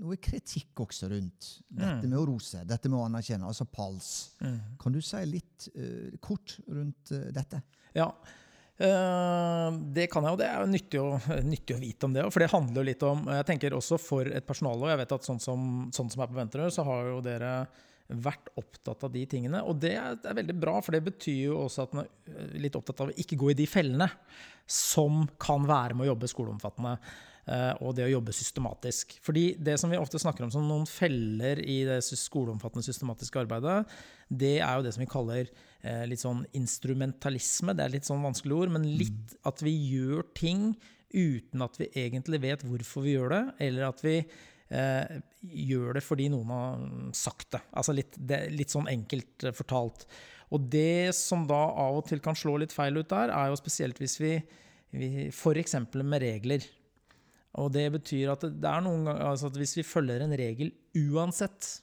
noe 0.00 0.16
kritikk 0.22 0.80
også 0.86 1.10
rundt 1.10 1.48
dette 1.68 2.06
mm. 2.06 2.08
med 2.08 2.18
å 2.20 2.26
rose, 2.28 2.62
dette 2.64 2.88
med 2.88 3.00
å 3.00 3.06
anerkjenne, 3.08 3.48
altså 3.48 3.66
pals. 3.68 4.30
Mm. 4.40 4.60
Kan 4.80 4.94
du 4.94 5.00
si 5.04 5.20
litt 5.28 5.66
uh, 5.74 6.14
kort 6.24 6.56
rundt 6.68 7.12
uh, 7.12 7.26
dette? 7.34 7.60
Ja, 7.96 8.06
uh, 8.08 9.68
det 9.92 10.06
kan 10.12 10.24
jeg, 10.24 10.32
og 10.32 10.40
det 10.40 10.48
er 10.48 10.62
jo 10.62 10.70
nyttig 10.72 11.02
å, 11.02 11.10
nyttig 11.44 11.76
å 11.76 11.82
vite 11.82 12.08
om 12.08 12.16
det. 12.16 12.24
For 12.30 12.44
det 12.44 12.52
handler 12.54 12.80
jo 12.80 12.88
litt 12.88 13.06
om 13.06 13.28
Jeg 13.34 13.48
tenker 13.50 13.76
også 13.76 14.00
for 14.00 14.30
et 14.30 14.46
personale, 14.48 14.80
og 14.86 14.92
jeg 14.94 15.02
vet 15.02 15.14
at 15.18 15.28
sånn 15.28 15.42
som, 15.42 15.68
sånn 15.96 16.12
som 16.14 16.24
er 16.24 16.32
på 16.32 16.38
Venterød, 16.40 16.72
så 16.74 16.86
har 16.88 17.12
jo 17.12 17.20
dere 17.26 17.54
vært 18.10 18.50
opptatt 18.58 19.06
av 19.06 19.12
de 19.14 19.24
tingene. 19.30 19.62
Og 19.66 19.78
det 19.82 19.94
er, 19.98 20.18
veldig 20.36 20.56
bra, 20.58 20.76
for 20.84 20.96
det 20.96 21.02
betyr 21.06 21.50
jo 21.50 21.64
også 21.64 21.86
at 21.86 21.96
man 21.96 22.06
er 22.30 22.54
litt 22.62 22.78
opptatt 22.78 23.02
av 23.04 23.12
å 23.12 23.18
ikke 23.22 23.38
gå 23.40 23.52
i 23.52 23.58
de 23.58 23.66
fellene 23.70 24.08
som 24.70 25.24
kan 25.40 25.66
være 25.68 25.96
med 25.96 26.06
å 26.06 26.12
jobbe 26.12 26.30
skoleomfattende. 26.30 26.94
Uh, 27.50 27.72
og 27.82 27.96
det 27.96 28.04
å 28.04 28.12
jobbe 28.12 28.34
systematisk. 28.36 29.16
Fordi 29.24 29.56
det 29.58 29.74
som 29.80 29.90
vi 29.90 29.98
ofte 29.98 30.20
snakker 30.22 30.44
om 30.44 30.52
som 30.54 30.66
noen 30.68 30.84
feller 30.86 31.58
i 31.64 31.80
det 31.88 31.98
skoleomfattende 32.04 32.84
systematiske 32.86 33.40
arbeidet, 33.40 33.80
det 34.28 34.58
er 34.60 34.76
jo 34.76 34.84
det 34.84 34.92
som 34.94 35.02
vi 35.02 35.08
kaller 35.10 35.48
uh, 35.48 36.04
litt 36.06 36.22
sånn 36.22 36.44
instrumentalisme. 36.54 37.74
Det 37.74 37.86
er 37.86 37.94
litt 37.96 38.06
sånn 38.06 38.22
vanskelig 38.22 38.58
ord, 38.58 38.74
men 38.76 38.86
litt 38.86 39.34
mm. 39.34 39.40
at 39.50 39.64
vi 39.66 39.72
gjør 39.72 40.28
ting 40.36 40.68
uten 41.10 41.64
at 41.64 41.80
vi 41.80 41.88
egentlig 41.98 42.38
vet 42.44 42.62
hvorfor 42.62 43.02
vi 43.08 43.16
gjør 43.16 43.32
det, 43.34 43.42
eller 43.66 43.88
at 43.88 44.04
vi 44.04 44.20
eh, 44.70 45.20
gjør 45.40 45.98
det 45.98 46.04
fordi 46.04 46.28
noen 46.32 46.52
har 46.54 46.82
sagt 47.16 47.50
det. 47.56 47.62
Altså 47.76 47.94
litt, 47.96 48.16
det, 48.16 48.42
litt 48.54 48.72
sånn 48.72 48.90
enkelt 48.90 49.46
eh, 49.46 49.56
fortalt. 49.56 50.06
Og 50.50 50.66
det 50.72 51.14
som 51.18 51.46
da 51.46 51.60
av 51.84 52.00
og 52.00 52.08
til 52.08 52.22
kan 52.22 52.38
slå 52.38 52.56
litt 52.62 52.74
feil 52.74 52.98
ut 52.98 53.10
der, 53.10 53.32
er 53.34 53.50
jo 53.50 53.58
spesielt 53.58 54.00
hvis 54.02 54.18
vi, 54.22 54.34
vi 54.94 55.28
F.eks. 55.30 55.76
med 55.94 56.22
regler. 56.22 56.66
Og 57.60 57.70
det 57.74 57.86
betyr 57.96 58.32
at, 58.34 58.46
det 58.46 58.70
er 58.70 58.82
ganger, 58.84 59.10
altså 59.26 59.50
at 59.50 59.58
hvis 59.58 59.76
vi 59.78 59.86
følger 59.86 60.22
en 60.22 60.34
regel 60.38 60.72
uansett, 60.98 61.80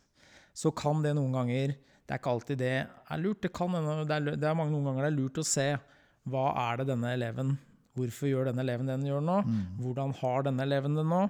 så 0.57 0.71
kan 0.75 1.03
det 1.03 1.13
noen 1.13 1.35
ganger 1.35 1.75
Det 1.77 2.15
er 2.15 2.21
ikke 2.21 2.31
alltid 2.33 2.59
det 2.63 2.75
er 2.87 3.19
lurt. 3.19 3.41
Det, 3.43 3.51
kan, 3.53 3.73
det, 3.75 4.15
er, 4.15 4.37
det 4.39 4.47
er 4.47 4.55
mange 4.55 4.71
noen 4.71 4.87
ganger 4.89 5.05
det 5.05 5.11
er 5.11 5.17
lurt 5.19 5.41
å 5.41 5.45
se 5.45 5.67
hva 6.27 6.45
er 6.71 6.79
det 6.79 6.89
denne 6.89 7.11
eleven 7.15 7.53
Hvorfor 7.97 8.29
gjør 8.29 8.49
denne 8.49 8.63
eleven 8.63 8.87
det 8.87 8.95
den 8.99 9.07
gjør 9.09 9.23
nå? 9.25 9.37
Mm. 9.43 9.61
Hvordan 9.81 10.11
har 10.19 10.43
denne 10.45 10.65
eleven 10.67 10.97
det 10.99 11.05
nå? 11.07 11.21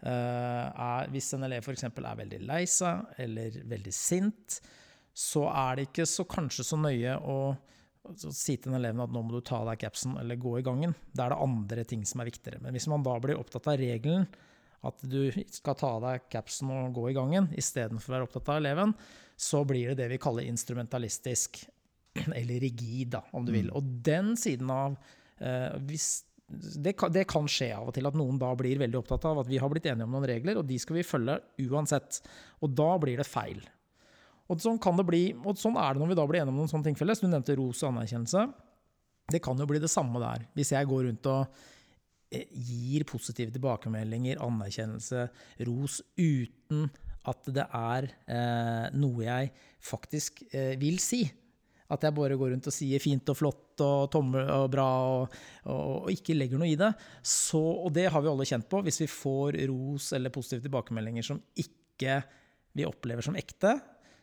Eh, 0.00 0.66
er, 0.70 1.08
hvis 1.12 1.32
en 1.36 1.44
elev 1.44 1.64
f.eks. 1.64 1.84
er 1.90 2.20
veldig 2.22 2.38
lei 2.48 2.62
seg 2.70 3.20
eller 3.20 3.58
veldig 3.68 3.92
sint, 3.92 4.60
så 5.12 5.44
er 5.50 5.76
det 5.76 5.90
ikke 5.90 6.06
så, 6.08 6.24
kanskje 6.28 6.64
så 6.64 6.78
nøye 6.80 7.18
å 7.20 7.40
si 8.16 8.56
til 8.56 8.72
en 8.72 8.78
eleven 8.78 9.02
at 9.04 9.12
nå 9.12 9.20
må 9.22 9.34
du 9.34 9.42
ta 9.44 9.58
av 9.60 9.68
deg 9.68 9.82
capsen 9.82 10.16
eller 10.20 10.38
gå 10.40 10.54
i 10.58 10.64
gangen. 10.64 10.94
Da 11.12 11.26
er 11.26 11.34
det 11.34 11.42
andre 11.44 11.84
ting 11.88 12.06
som 12.08 12.22
er 12.22 12.30
viktigere. 12.30 12.62
Men 12.64 12.76
hvis 12.76 12.88
man 12.90 13.04
da 13.04 13.18
blir 13.20 13.38
opptatt 13.38 13.68
av 13.68 13.76
regelen, 13.80 14.24
at 14.88 15.02
du 15.04 15.28
skal 15.52 15.76
ta 15.76 15.90
av 15.98 16.06
deg 16.06 16.30
capsen 16.32 16.70
og 16.72 16.94
gå 16.96 17.10
i 17.10 17.16
gangen 17.16 17.50
istedenfor 17.60 18.08
å 18.08 18.16
være 18.16 18.28
opptatt 18.28 18.48
av 18.54 18.62
eleven, 18.62 18.94
så 19.36 19.60
blir 19.68 19.92
det 19.92 20.00
det 20.00 20.08
vi 20.14 20.20
kaller 20.22 20.48
instrumentalistisk. 20.48 21.60
Eller 22.40 22.56
rigid, 22.64 23.12
da, 23.12 23.20
om 23.36 23.44
du 23.46 23.52
vil. 23.54 23.68
Mm. 23.68 23.76
Og 23.76 23.92
den 24.08 24.32
siden 24.40 24.72
av 24.72 24.96
eh, 25.38 25.76
hvis 25.86 26.08
det 26.50 26.96
kan, 26.98 27.12
det 27.14 27.26
kan, 27.30 27.46
skje 27.50 27.68
av 27.76 27.90
og 27.90 27.94
til 27.94 28.08
at 28.08 28.16
noen 28.18 28.38
da 28.40 28.50
blir 28.58 28.80
veldig 28.80 28.98
opptatt 28.98 29.26
av 29.30 29.42
at 29.42 29.50
vi 29.50 29.60
har 29.62 29.70
blitt 29.70 29.86
enige 29.86 30.06
om 30.08 30.16
noen 30.16 30.26
regler, 30.32 30.58
og 30.58 30.66
de 30.66 30.78
skal 30.82 30.98
vi 30.98 31.06
følge 31.06 31.36
uansett. 31.68 32.20
Og 32.64 32.72
da 32.74 32.88
blir 33.02 33.20
det 33.20 33.28
feil. 33.28 33.60
Og 34.50 34.58
sånn, 34.58 34.80
det 34.98 35.06
bli, 35.06 35.22
og 35.46 35.58
sånn 35.60 35.78
er 35.78 35.94
det 35.94 36.02
når 36.02 36.10
vi 36.10 36.18
da 36.18 36.26
blir 36.26 36.42
enige 36.42 36.54
om 36.54 36.58
noen 36.58 36.72
sånne 36.72 36.88
ting 36.88 36.98
felles. 36.98 37.22
Du 37.22 37.28
nevnte 37.30 37.54
ros 37.58 37.84
og 37.84 37.92
anerkjennelse. 37.92 38.48
Det 39.30 39.42
kan 39.44 39.58
jo 39.62 39.68
bli 39.70 39.78
det 39.82 39.92
samme 39.92 40.22
der. 40.22 40.48
Hvis 40.58 40.72
jeg 40.74 40.88
går 40.90 41.04
rundt 41.06 41.28
og 41.30 41.60
eh, 42.34 42.48
gir 42.50 43.06
positive 43.06 43.54
tilbakemeldinger, 43.54 44.42
anerkjennelse, 44.42 45.28
ros, 45.68 46.00
uten 46.18 46.88
at 47.30 47.50
det 47.54 47.66
er 47.76 48.08
eh, 48.26 48.86
noe 48.98 49.22
jeg 49.22 49.52
faktisk 49.86 50.42
eh, 50.50 50.74
vil 50.80 50.98
si. 51.02 51.22
At 51.90 52.06
jeg 52.06 52.14
bare 52.16 52.38
går 52.38 52.52
rundt 52.54 52.68
og 52.70 52.74
sier 52.74 53.02
fint 53.02 53.32
og 53.32 53.38
flott 53.38 53.82
og 53.84 54.10
tommel 54.12 54.46
og 54.54 54.66
bra 54.72 54.88
og, 55.10 55.38
og, 55.66 55.86
og, 56.04 56.10
ikke 56.12 56.36
legger 56.36 56.60
noe 56.60 56.70
i 56.70 56.78
det. 56.78 56.90
Så, 57.22 57.60
og 57.60 57.90
det 57.96 58.08
har 58.12 58.22
vi 58.22 58.30
alle 58.30 58.46
kjent 58.48 58.68
på. 58.70 58.82
Hvis 58.86 59.02
vi 59.02 59.10
får 59.10 59.58
ros 59.70 60.12
eller 60.16 60.34
positive 60.34 60.64
tilbakemeldinger 60.66 61.26
som 61.26 61.40
ikke 61.58 62.20
vi 62.78 62.86
opplever 62.86 63.26
som 63.26 63.38
ekte, 63.38 63.74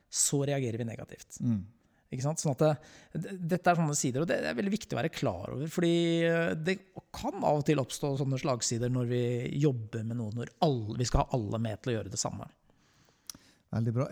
så 0.07 0.45
reagerer 0.47 0.79
vi 0.79 0.87
negativt. 0.87 1.41
Mm. 1.43 1.65
Sånn 2.07 2.53
at 2.53 2.61
det, 2.63 3.33
dette 3.51 3.67
er 3.67 3.75
sånne 3.75 3.95
sider, 3.99 4.23
og 4.23 4.29
det 4.29 4.37
er 4.39 4.55
veldig 4.55 4.71
viktig 4.71 4.95
å 4.95 5.01
være 5.01 5.11
klar 5.11 5.51
over. 5.51 5.67
fordi 5.67 6.23
det 6.63 6.77
kan 7.11 7.35
av 7.41 7.59
og 7.59 7.65
til 7.67 7.81
oppstå 7.83 8.13
sånne 8.21 8.39
slagsider 8.39 8.93
når 8.93 9.09
vi 9.11 9.23
jobber 9.59 10.05
med 10.07 10.21
noe, 10.21 10.31
når 10.37 10.53
alle, 10.63 10.95
vi 11.01 11.07
skal 11.09 11.25
ha 11.25 11.35
alle 11.35 11.59
med 11.59 11.81
til 11.81 11.91
å 11.91 11.97
gjøre 11.97 12.13
det 12.13 12.21
samme. 12.21 12.47
Veldig 13.75 13.95
bra 13.99 14.07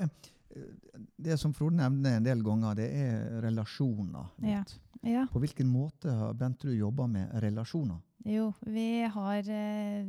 det 1.18 1.38
som 1.38 1.54
Frode 1.54 1.78
nevner 1.80 2.18
en 2.18 2.26
del 2.26 2.44
ganger, 2.46 2.76
det 2.78 2.90
er 2.90 3.40
relasjoner. 3.44 4.32
Ja. 4.44 4.64
Ja. 5.06 5.28
På 5.32 5.40
hvilken 5.44 5.70
måte 5.70 6.14
har 6.18 6.34
Bentrud 6.34 6.74
jobba 6.74 7.06
med 7.08 7.34
relasjoner? 7.44 8.00
Jo, 8.26 8.50
vi 8.66 9.04
har 9.14 9.50
eh, 9.54 10.08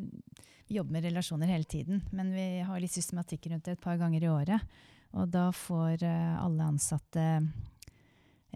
jobber 0.72 0.96
med 0.96 1.04
relasjoner 1.04 1.50
hele 1.52 1.68
tiden, 1.68 2.00
men 2.16 2.32
vi 2.32 2.46
har 2.64 2.80
litt 2.80 2.94
systematikk 2.94 3.50
rundt 3.50 3.66
det 3.68 3.76
et 3.76 3.82
par 3.82 3.98
ganger 4.00 4.24
i 4.24 4.30
året. 4.32 4.78
Og 5.16 5.28
da 5.28 5.50
får 5.52 6.04
eh, 6.06 6.38
alle 6.40 6.70
ansatte 6.70 7.26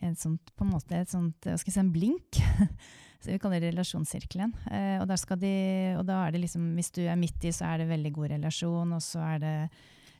en 0.01 0.17
sånt, 0.17 0.55
på 0.57 0.65
en 0.65 0.73
måte 0.73 0.97
et 0.97 1.13
sånt, 1.13 1.45
hva 1.45 1.59
skal 1.61 1.73
jeg 1.73 1.77
si, 1.77 1.85
en 1.85 1.95
blink. 1.95 2.41
Så 3.21 3.35
vi 3.35 3.39
kaller 3.43 3.61
det 3.61 3.75
relasjonssirkelen. 3.75 4.55
Eh, 4.73 4.97
og, 5.03 5.11
de, 5.43 5.55
og, 5.99 6.07
da 6.09 6.23
er 6.25 6.33
det 6.33 6.47
liksom, 6.47 6.71
hvis 6.79 6.89
du 6.97 7.03
er 7.05 7.21
midt 7.21 7.45
i, 7.45 7.53
så 7.53 7.69
er 7.69 7.83
det 7.83 7.91
veldig 7.91 8.13
god 8.17 8.33
relasjon, 8.39 8.95
og 8.97 9.05
så 9.05 9.21
er 9.35 9.43
det 9.43 9.57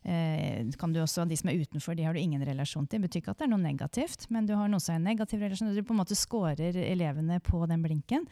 kan 0.03 0.95
du 0.95 1.01
også, 1.03 1.27
De 1.29 1.37
som 1.37 1.51
er 1.53 1.61
utenfor, 1.61 1.95
de 1.95 2.07
har 2.07 2.15
du 2.17 2.21
ingen 2.21 2.41
relasjon 2.47 2.87
til. 2.87 3.01
Det 3.01 3.09
betyr 3.09 3.21
ikke 3.21 3.35
at 3.35 3.43
det 3.43 3.49
er 3.49 3.53
noe 3.53 3.61
negativt, 3.61 4.31
men 4.33 4.47
du 4.49 4.55
har 4.57 4.71
noe 4.73 4.81
som 4.81 4.95
er 4.95 5.03
en 5.03 5.11
negativ 5.11 5.43
relasjon. 5.45 5.75
Du 5.77 5.85
på 5.85 5.93
en 5.93 6.01
måte 6.01 6.17
scorer 6.17 6.79
elevene 6.81 7.41
på 7.45 7.61
den 7.69 7.85
blinken. 7.85 8.25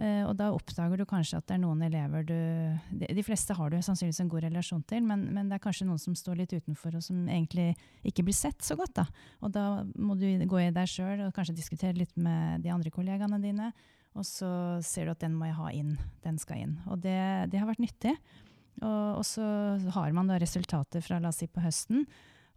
Uh, 0.00 0.24
og 0.24 0.32
da 0.38 0.48
oppdager 0.54 0.96
du 0.96 1.04
kanskje 1.04 1.36
at 1.36 1.44
det 1.50 1.58
er 1.58 1.60
noen 1.60 1.82
elever 1.84 2.22
du 2.24 2.32
de 2.96 3.22
fleste 3.26 3.52
har 3.52 3.68
du 3.68 3.76
sannsynligvis 3.76 4.22
en 4.22 4.30
god 4.32 4.46
relasjon 4.46 4.80
til, 4.88 5.02
men, 5.04 5.26
men, 5.36 5.50
det 5.50 5.58
er 5.58 5.62
kanskje 5.66 5.84
noen 5.84 6.00
som 6.00 6.14
står 6.16 6.40
litt 6.40 6.54
utenfor, 6.56 6.96
og 6.96 7.04
som 7.04 7.18
egentlig 7.28 7.74
ikke 8.08 8.24
blir 8.24 8.36
sett 8.36 8.64
så 8.64 8.76
godt. 8.78 8.94
da. 8.96 9.04
Og 9.44 9.52
da 9.52 9.66
må 10.00 10.16
du 10.16 10.26
gå 10.48 10.62
i 10.62 10.70
deg 10.72 10.88
sjøl 10.88 11.26
og 11.26 11.34
kanskje 11.36 11.58
diskutere 11.58 11.98
litt 11.98 12.16
med 12.16 12.64
de 12.64 12.72
andre 12.72 12.92
kollegaene 12.94 13.40
dine. 13.42 13.68
Og 14.16 14.24
så 14.28 14.48
ser 14.84 15.06
du 15.06 15.14
at 15.14 15.22
den 15.22 15.36
må 15.36 15.48
jeg 15.48 15.58
ha 15.60 15.68
inn. 15.76 15.92
Den 16.24 16.40
skal 16.40 16.64
inn. 16.64 16.74
Og 16.88 17.00
det, 17.04 17.20
det 17.52 17.60
har 17.60 17.68
vært 17.68 17.84
nyttig. 17.84 18.16
Og, 18.80 19.18
og, 19.18 19.24
så 19.26 19.44
har 19.94 20.14
man 20.16 20.30
da 20.30 20.38
resultater 20.40 21.04
fra 21.04 21.20
la 21.20 21.30
oss 21.30 21.42
si 21.42 21.48
på 21.50 21.62
høsten, 21.62 22.06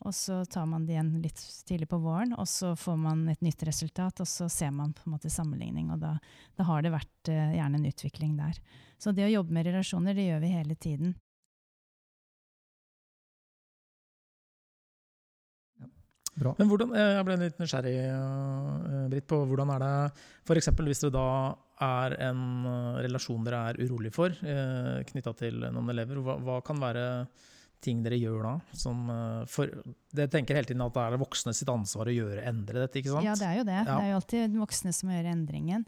og 0.05 0.13
så 0.15 0.41
tar 0.51 0.65
man 0.69 0.86
det 0.86 0.95
igjen 0.95 1.12
litt 1.24 1.39
tidlig 1.67 1.88
på 1.91 2.00
våren, 2.03 2.34
og 2.38 2.48
så 2.50 2.74
får 2.77 2.98
man 3.00 3.25
et 3.31 3.43
nytt 3.45 3.63
resultat, 3.67 4.19
og 4.22 4.29
så 4.29 4.48
ser 4.51 4.74
man 4.75 4.93
på 4.95 5.05
en 5.05 5.15
måte 5.15 5.31
sammenligning, 5.31 5.91
og 5.93 6.01
da, 6.03 6.15
da 6.57 6.67
har 6.67 6.84
det 6.84 6.93
vært 6.93 7.31
uh, 7.31 7.53
gjerne 7.55 7.79
en 7.79 7.88
utvikling 7.89 8.36
der. 8.39 8.60
Så 9.01 9.15
det 9.15 9.27
å 9.27 9.31
jobbe 9.31 9.55
med 9.55 9.67
relasjoner, 9.69 10.17
det 10.17 10.27
gjør 10.27 10.43
vi 10.43 10.51
hele 10.55 10.75
tiden. 10.75 11.15
Bra. 16.36 16.51
Men 16.60 16.67
hvordan, 16.67 16.91
eh, 16.91 17.13
Jeg 17.15 17.25
ble 17.27 17.36
litt 17.39 17.60
nysgjerrig 17.62 17.95
uh, 18.12 19.05
Britt, 19.12 19.27
på 19.31 19.38
hvordan 19.48 19.69
er 19.72 19.84
det 19.86 19.93
f.eks. 20.43 20.67
hvis 20.84 21.05
du 21.05 21.10
da 21.15 21.27
er 21.84 22.15
en 22.29 22.41
uh, 22.67 23.01
relasjon 23.03 23.44
dere 23.46 23.62
er 23.72 23.79
urolig 23.84 24.13
for, 24.15 24.32
eh, 24.32 25.01
knytta 25.10 25.34
til 25.36 25.65
noen 25.65 25.91
elever. 25.91 26.22
Hva, 26.24 26.38
hva, 26.39 26.60
kan 26.65 26.79
være 26.79 27.05
ting 27.84 28.00
dere 28.05 28.20
gjør 28.20 28.46
da? 28.48 28.53
Som, 28.75 29.10
uh, 29.12 29.41
for, 29.51 29.72
det 30.15 30.29
tenker 30.34 30.55
hele 30.55 30.70
tiden 30.70 30.86
at 30.86 30.96
det 30.96 31.03
er 31.03 31.20
voksne 31.22 31.55
sitt 31.58 31.72
ansvar 31.72 32.12
å 32.12 32.15
gjøre, 32.15 32.46
endre 32.48 32.86
dette, 32.86 33.01
ikke 33.01 33.17
sant? 33.17 33.27
Ja, 33.27 33.36
det 33.39 33.50
er 33.50 33.60
jo 33.60 33.67
det. 33.67 33.82
Ja. 33.82 33.89
Det 33.89 33.98
er 33.98 34.13
jo 34.13 34.22
alltid 34.22 34.62
voksne 34.62 34.96
som 34.96 35.12
gjør 35.12 35.34
endringen. 35.34 35.86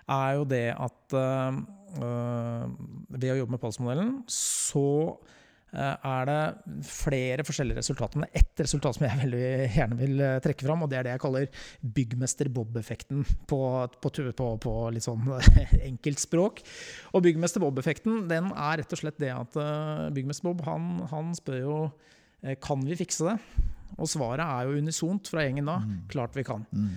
er 0.07 0.37
jo 0.39 0.45
det 0.49 0.69
at 0.75 1.17
uh, 1.17 1.53
eh, 1.99 2.65
ved 3.17 3.33
å 3.33 3.39
jobbe 3.41 3.57
med 3.57 3.63
PALS-modellen, 3.63 4.13
så 4.31 4.87
eh, 5.11 5.17
er 5.77 6.29
det 6.29 6.83
flere 6.89 7.45
forskjellige 7.47 7.83
resultater. 7.83 8.23
Men 8.23 8.33
ett 8.37 8.63
resultat 8.65 8.97
som 8.97 9.07
jeg 9.07 9.21
veldig 9.21 9.43
gjerne 9.77 9.99
vil 10.01 10.23
eh, 10.25 10.39
trekke 10.45 10.67
fram, 10.67 10.85
og 10.85 10.91
det 10.91 10.99
er 10.99 11.07
det 11.07 11.15
jeg 11.17 11.23
kaller 11.27 11.63
byggmester 11.99 12.51
Bob-effekten 12.57 13.23
på, 13.51 13.61
på, 14.03 14.13
på, 14.41 14.51
på 14.63 14.75
litt 14.95 15.07
sånn 15.07 15.29
enkelt 15.91 16.23
språk. 16.23 16.65
Og 17.13 17.25
byggmester 17.27 17.65
Bob-effekten 17.65 18.27
den 18.31 18.51
er 18.55 18.83
rett 18.83 18.97
og 18.97 19.03
slett 19.03 19.21
det 19.23 19.33
at 19.35 19.61
eh, 19.61 20.09
byggmester 20.17 20.49
Bob 20.49 20.65
han, 20.69 20.93
han 21.13 21.33
spør 21.37 21.63
jo 21.63 21.79
eh, 22.43 22.57
kan 22.63 22.85
vi 22.87 22.99
fikse 22.99 23.29
det. 23.29 23.39
Og 23.97 24.09
svaret 24.11 24.43
er 24.45 24.67
jo 24.67 24.81
unisont 24.83 25.29
fra 25.31 25.45
gjengen 25.45 25.69
da. 25.71 25.77
Klart 26.13 26.35
vi 26.37 26.45
kan. 26.45 26.67
Mm. 26.75 26.91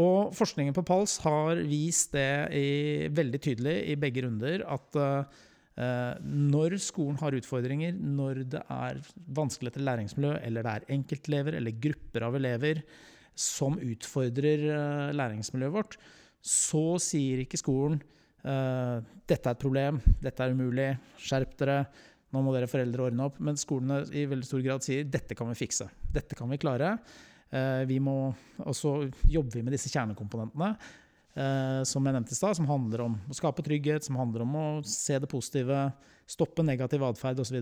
Og 0.00 0.32
forskningen 0.36 0.74
på 0.74 0.84
PALS 0.86 1.18
har 1.24 1.60
vist 1.68 2.14
det 2.16 2.30
i, 2.56 2.68
veldig 3.14 3.40
tydelig 3.42 3.76
i 3.92 3.98
begge 4.00 4.24
runder 4.24 4.64
at 4.66 4.98
eh, 4.98 5.44
når 5.78 6.74
skolen 6.82 7.20
har 7.20 7.36
utfordringer, 7.38 7.94
når 7.94 8.40
det 8.50 8.62
er 8.74 8.98
vanskelig 9.36 9.70
etter 9.70 9.84
læringsmiljø, 9.86 10.32
eller 10.48 10.66
det 10.66 10.72
er 10.72 10.88
enkeltelever 10.96 11.58
eller 11.60 11.76
grupper 11.78 12.26
av 12.26 12.38
elever 12.40 12.82
som 13.38 13.78
utfordrer 13.78 14.64
eh, 14.72 15.16
læringsmiljøet 15.16 15.74
vårt, 15.74 15.96
så 16.42 16.98
sier 17.02 17.44
ikke 17.44 17.60
skolen 17.60 17.98
eh, 18.42 18.98
dette 19.28 19.44
er 19.46 19.54
et 19.54 19.62
problem, 19.62 20.00
dette 20.22 20.42
er 20.42 20.54
umulig, 20.54 20.90
skjerp 21.22 21.54
dere, 21.62 21.80
nå 22.34 22.42
må 22.44 22.52
dere 22.52 22.70
foreldre 22.70 23.08
ordne 23.08 23.28
opp. 23.28 23.38
Men 23.44 23.58
skolene 23.60 24.02
i 24.12 24.26
veldig 24.28 24.48
stor 24.48 24.64
grad 24.64 24.84
sier 24.84 25.06
dette 25.08 25.38
kan 25.38 25.50
vi 25.52 25.58
fikse, 25.62 25.88
dette 26.12 26.36
kan 26.38 26.50
vi 26.50 26.60
klare. 26.60 26.96
Eh, 27.48 27.84
vi 27.88 28.00
må, 28.02 28.16
og 28.64 28.74
så 28.76 28.98
jobber 29.30 29.60
vi 29.60 29.64
med 29.64 29.76
disse 29.76 29.92
kjernekomponentene 29.94 30.74
eh, 30.74 30.98
som 31.86 32.02
jeg 32.02 32.14
nevnte 32.16 32.32
i 32.34 32.36
stad, 32.36 32.56
som 32.58 32.66
handler 32.66 33.04
om 33.04 33.12
å 33.30 33.34
skape 33.36 33.62
trygghet, 33.62 34.02
som 34.02 34.16
handler 34.18 34.42
om 34.42 34.56
å 34.58 34.64
se 34.82 35.20
det 35.22 35.28
positive, 35.30 35.84
stoppe 36.26 36.64
negativ 36.66 37.04
atferd 37.06 37.38
osv. 37.44 37.60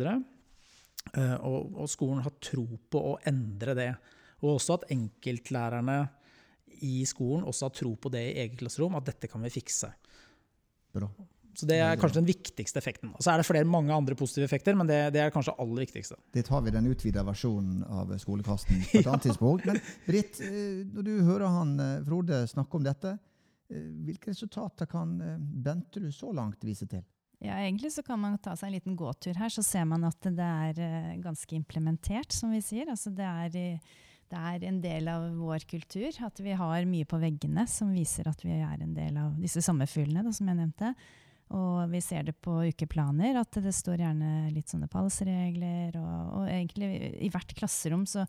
Eh, 1.14 1.36
og, 1.46 1.76
og 1.76 1.90
skolen 1.90 2.24
har 2.24 2.34
tro 2.42 2.66
på 2.90 3.02
å 3.12 3.16
endre 3.28 3.76
det. 3.78 3.90
Og 4.42 4.56
også 4.56 4.80
at 4.80 4.90
enkeltlærerne 4.94 6.00
i 6.84 6.98
skolen 7.08 7.46
også 7.48 7.68
har 7.68 7.76
tro 7.76 7.94
på 8.00 8.12
det 8.12 8.24
i 8.26 8.34
eget 8.42 8.58
klasserom, 8.60 8.98
at 8.98 9.06
dette 9.08 9.30
kan 9.30 9.44
vi 9.44 9.52
fikse. 9.54 9.92
Bra. 10.96 11.08
Så 11.56 11.64
det 11.64 11.78
er 11.80 11.96
kanskje 11.96 12.20
den 12.20 12.28
viktigste 12.28 12.82
effekten. 12.82 13.14
Og 13.16 13.24
så 13.24 13.32
er 13.32 13.40
det 13.40 13.46
flere 13.48 13.64
mange 13.64 13.94
andre 13.94 14.16
positive 14.18 14.44
effekter, 14.44 14.76
men 14.76 14.88
det, 14.90 14.98
det 15.14 15.22
er 15.22 15.32
kanskje 15.32 15.54
aller 15.62 15.86
viktigste. 15.86 16.18
Det 16.36 16.44
tar 16.44 16.60
vi 16.66 16.74
den 16.74 16.90
utvida 16.90 17.24
versjonen 17.24 17.78
av 17.88 18.12
Skolekasten 18.20 18.82
på 18.90 19.00
et 19.00 19.08
annet 19.08 19.24
tidspunkt. 19.24 19.64
Men 19.70 19.80
Britt, 20.04 20.42
eh, 20.44 20.82
når 20.84 21.06
du 21.06 21.14
hører 21.24 21.54
han 21.54 21.72
eh, 21.80 21.94
Frode 22.04 22.42
snakke 22.50 22.76
om 22.76 22.84
dette, 22.84 23.14
eh, 23.16 23.25
hvilke 23.68 24.30
resultater 24.30 24.88
kan 24.90 25.20
eh, 25.20 25.36
Benterud 25.38 26.14
så 26.14 26.32
langt 26.34 26.64
vise 26.66 26.88
til? 26.90 27.04
Ja, 27.42 27.58
egentlig 27.60 27.92
så 27.92 28.02
kan 28.02 28.20
man 28.22 28.38
ta 28.40 28.54
seg 28.56 28.70
en 28.70 28.76
liten 28.78 28.96
gåtur 28.96 29.36
her, 29.36 29.52
så 29.52 29.64
ser 29.64 29.84
man 29.88 30.06
at 30.08 30.24
det 30.24 30.46
er 30.46 30.80
eh, 30.80 31.14
ganske 31.22 31.56
implementert, 31.58 32.32
som 32.32 32.54
vi 32.54 32.62
sier. 32.64 32.88
Altså 32.92 33.12
det 33.12 33.26
er, 33.26 33.76
det 34.30 34.40
er 34.40 34.66
en 34.70 34.80
del 34.84 35.10
av 35.12 35.28
vår 35.36 35.66
kultur, 35.68 36.08
at 36.24 36.40
vi 36.40 36.56
har 36.56 36.88
mye 36.88 37.08
på 37.08 37.20
veggene 37.20 37.66
som 37.70 37.92
viser 37.94 38.30
at 38.30 38.42
vi 38.46 38.56
er 38.56 38.80
en 38.80 38.96
del 38.96 39.20
av 39.20 39.36
disse 39.42 39.62
sommerfuglene, 39.64 40.24
da, 40.26 40.34
som 40.34 40.48
jeg 40.48 40.60
nevnte. 40.62 40.94
Og 41.54 41.92
vi 41.92 42.00
ser 42.02 42.24
det 42.26 42.34
på 42.42 42.56
ukeplaner, 42.72 43.36
at 43.38 43.60
det 43.62 43.74
står 43.74 44.00
gjerne 44.02 44.48
litt 44.50 44.72
sånne 44.72 44.88
palsregler. 44.90 45.94
Og, 46.00 46.40
og 46.40 46.48
egentlig 46.50 46.88
i 47.22 47.30
hvert 47.30 47.54
klasserom 47.58 48.02
så 48.10 48.24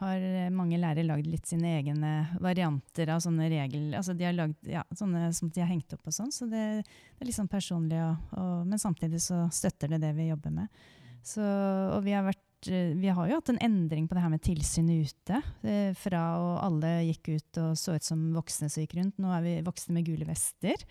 har 0.00 0.24
mange 0.54 0.78
lærere 0.80 1.06
lagd 1.06 1.28
litt 1.28 1.48
sine 1.48 1.76
egne 1.78 2.12
varianter 2.42 3.12
av 3.14 3.22
sånne 3.24 3.48
regler. 3.52 3.96
Altså 3.98 4.14
de 4.16 4.26
har 4.26 4.36
lagd 4.36 4.68
ja, 4.68 4.84
sånne 4.96 5.28
som 5.36 5.50
de 5.52 5.62
har 5.62 5.70
hengt 5.70 5.92
opp 5.96 6.08
og 6.08 6.16
sånn. 6.16 6.32
Så 6.34 6.48
det, 6.50 6.64
det 6.82 7.22
er 7.22 7.28
litt 7.28 7.38
sånn 7.38 7.50
personlig, 7.50 8.00
og, 8.04 8.32
og, 8.36 8.54
men 8.70 8.80
samtidig 8.80 9.22
så 9.24 9.44
støtter 9.54 9.94
det 9.94 10.00
det 10.04 10.14
vi 10.16 10.30
jobber 10.30 10.54
med. 10.56 10.80
Så, 11.26 11.44
og 11.44 12.00
vi 12.06 12.14
har, 12.16 12.24
vært, 12.24 12.70
eh, 12.72 12.92
vi 12.96 13.12
har 13.12 13.28
jo 13.28 13.38
hatt 13.40 13.52
en 13.52 13.62
endring 13.62 14.08
på 14.08 14.16
det 14.16 14.24
her 14.24 14.32
med 14.32 14.44
tilsyn 14.44 14.88
ute. 14.88 15.40
Eh, 15.62 15.92
fra 15.98 16.24
og 16.40 16.52
alle 16.64 16.94
gikk 17.10 17.34
ut 17.34 17.62
og 17.62 17.72
så 17.78 17.96
ut 17.98 18.06
som 18.06 18.30
voksne 18.36 18.70
som 18.72 18.84
gikk 18.84 18.96
rundt. 18.98 19.20
Nå 19.20 19.32
er 19.36 19.44
vi 19.46 19.56
voksne 19.66 19.96
med 19.98 20.08
gule 20.08 20.28
vester. 20.28 20.84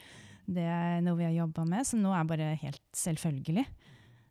Det 0.50 0.66
er 0.66 1.02
noe 1.06 1.18
vi 1.20 1.28
har 1.28 1.36
jobba 1.44 1.66
med, 1.70 1.86
så 1.86 1.98
nå 2.00 2.14
er 2.14 2.24
det 2.24 2.32
bare 2.32 2.54
helt 2.64 2.86
selvfølgelig. 2.98 3.66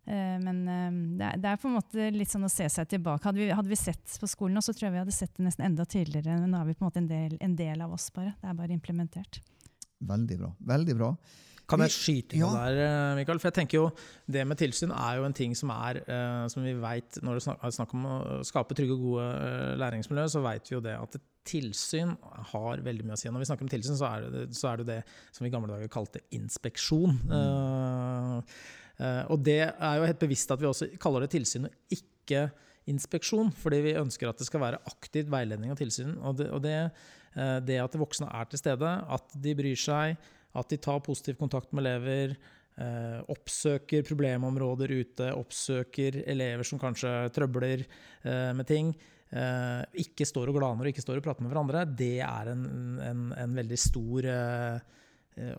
Eh, 0.09 0.37
men 0.41 0.63
eh, 0.69 0.93
det, 1.19 1.25
er, 1.27 1.41
det 1.43 1.51
er 1.51 1.59
på 1.61 1.69
en 1.69 1.77
måte 1.77 2.07
litt 2.15 2.31
sånn 2.33 2.47
å 2.47 2.53
se 2.53 2.69
seg 2.73 2.89
tilbake. 2.89 3.29
Hadde 3.29 3.43
vi, 3.43 3.49
hadde 3.53 3.69
vi 3.69 3.77
sett 3.77 4.15
på 4.21 4.31
skolen 4.31 4.57
nå, 4.57 4.65
så 4.65 4.73
tror 4.73 4.89
jeg 4.89 4.97
vi 4.97 5.03
hadde 5.03 5.17
sett 5.17 5.35
det 5.37 5.45
nesten 5.45 5.67
enda 5.69 5.85
tidligere. 5.89 6.39
Men 6.41 6.55
nå 6.55 6.63
er 6.63 6.71
vi 6.71 6.79
på 6.79 6.85
en 6.85 6.89
måte 6.89 7.03
en 7.03 7.11
del, 7.11 7.37
en 7.45 7.59
del 7.59 7.85
av 7.85 7.93
oss, 7.97 8.09
bare. 8.15 8.33
Det 8.41 8.49
er 8.49 8.57
bare 8.63 8.77
implementert. 8.77 9.43
Veldig 10.09 10.41
bra. 10.41 10.51
Veldig 10.73 10.97
bra. 10.97 11.13
Kan 11.69 11.83
jeg 11.85 11.93
skyte 11.93 12.39
inn 12.39 12.47
ja. 12.47 12.49
der, 12.55 12.79
eh, 12.81 13.17
Mikael? 13.19 13.41
For 13.43 13.51
jeg 13.51 13.59
tenker 13.59 13.83
jo, 13.83 13.89
Det 14.25 14.47
med 14.49 14.57
tilsyn 14.57 14.95
er 14.97 15.19
jo 15.19 15.27
en 15.29 15.37
ting 15.37 15.53
som 15.59 15.69
er, 15.75 16.01
som 16.49 16.65
vi 16.65 16.73
vet, 16.81 17.19
Når 17.21 17.37
det 17.37 17.57
er 17.59 17.75
snakk 17.77 17.93
om 17.99 18.07
å 18.09 18.19
skape 18.49 18.77
trygge 18.79 18.97
og 18.97 19.03
gode 19.05 19.27
læringsmiljø, 19.83 20.25
så 20.33 20.41
vet 20.47 20.71
vi 20.71 20.79
jo 20.79 20.85
det 20.87 20.97
at 20.97 21.21
tilsyn 21.49 22.15
har 22.53 22.83
veldig 22.85 23.05
mye 23.05 23.17
å 23.17 23.21
si. 23.21 23.29
Når 23.33 23.45
vi 23.45 23.49
snakker 23.49 23.67
om 23.67 23.73
tilsyn, 23.73 23.97
så 24.01 24.09
er 24.09 24.27
det 24.33 24.43
så 24.57 24.73
er 24.73 24.81
det, 24.81 24.89
det 24.89 24.99
som 25.37 25.45
vi 25.45 25.51
i 25.51 25.55
gamle 25.55 25.71
dager 25.73 25.93
kalte 25.93 26.25
inspeksjon. 26.37 27.21
Eh, 27.37 28.59
og 28.99 29.39
det 29.47 29.61
er 29.63 29.99
jo 29.99 30.07
helt 30.09 30.19
bevisst 30.19 30.51
at 30.51 30.59
vi 30.59 30.67
også 30.67 30.89
kaller 30.99 31.23
det 31.23 31.31
tilsyn 31.37 31.69
og 31.69 31.95
ikke 31.95 32.49
inspeksjon, 32.89 33.51
fordi 33.55 33.81
vi 33.85 33.97
ønsker 34.01 34.31
at 34.31 34.41
det 34.41 34.49
skal 34.49 34.63
være 34.63 34.83
aktivt 34.89 35.31
veiledning 35.33 35.73
og 35.73 35.81
tilsyn. 35.81 36.15
Og 36.25 36.39
det, 36.65 36.79
eh, 37.37 37.59
det 37.65 37.81
at 37.83 37.99
voksne 38.01 38.31
er 38.33 38.49
til 38.49 38.63
stede, 38.63 38.93
at 39.09 39.37
de 39.37 39.57
bryr 39.59 39.79
seg, 39.79 40.17
at 40.57 40.71
de 40.73 40.81
tar 40.81 41.05
positiv 41.05 41.37
kontakt 41.41 41.73
med 41.73 41.85
elever, 41.85 42.37
eh, 42.79 43.21
oppsøker 43.29 44.07
problemområder 44.07 44.95
ute, 44.95 45.33
oppsøker 45.35 46.23
elever 46.27 46.65
som 46.65 46.81
kanskje 46.81 47.31
trøbler 47.35 47.85
eh, 47.85 48.53
med 48.55 48.67
ting, 48.67 48.95
eh, 49.31 49.83
ikke 50.05 50.27
står 50.27 50.49
og 50.49 50.61
glaner 50.61 50.87
og 50.87 50.93
ikke 50.93 51.05
står 51.05 51.21
og 51.21 51.27
prater 51.27 51.45
med 51.45 51.53
hverandre, 51.53 51.85
det 51.85 52.21
er 52.25 52.55
en, 52.55 52.65
en, 53.03 53.27
en 53.37 53.59
veldig 53.59 53.79
stor 53.79 54.25
eh, 54.25 54.79
eh, 54.79 54.81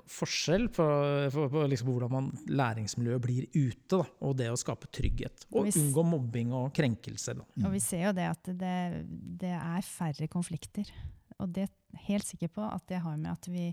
forskjell 0.10 0.68
på, 0.74 0.88
på, 1.34 1.46
på, 1.54 1.64
liksom 1.72 1.90
på, 1.90 1.96
hvordan 1.96 2.14
man, 2.14 2.30
læringsmiljøet 2.50 3.24
blir 3.24 3.48
ute. 3.54 3.78
Da, 3.94 4.04
og 4.26 4.36
det 4.40 4.50
å 4.52 4.60
skape 4.60 4.90
trygghet. 4.94 5.48
Og 5.54 5.70
vi, 5.70 5.74
unngå 5.82 6.06
mobbing 6.06 6.54
og 6.58 6.70
krenkelser. 6.76 7.40
Da. 7.40 7.48
Og 7.66 7.74
vi 7.76 7.82
ser 7.84 8.10
jo 8.10 8.14
det 8.18 8.28
at 8.30 8.52
det, 8.60 8.76
det 9.44 9.56
er 9.56 9.88
færre 9.88 10.30
konflikter. 10.32 10.92
Og 11.40 11.52
det 11.56 11.68
er 11.68 12.06
helt 12.10 12.28
sikker 12.28 12.52
på 12.54 12.66
at 12.68 12.86
det 12.92 13.02
har 13.04 13.18
med 13.18 13.32
at 13.34 13.50
vi 13.52 13.70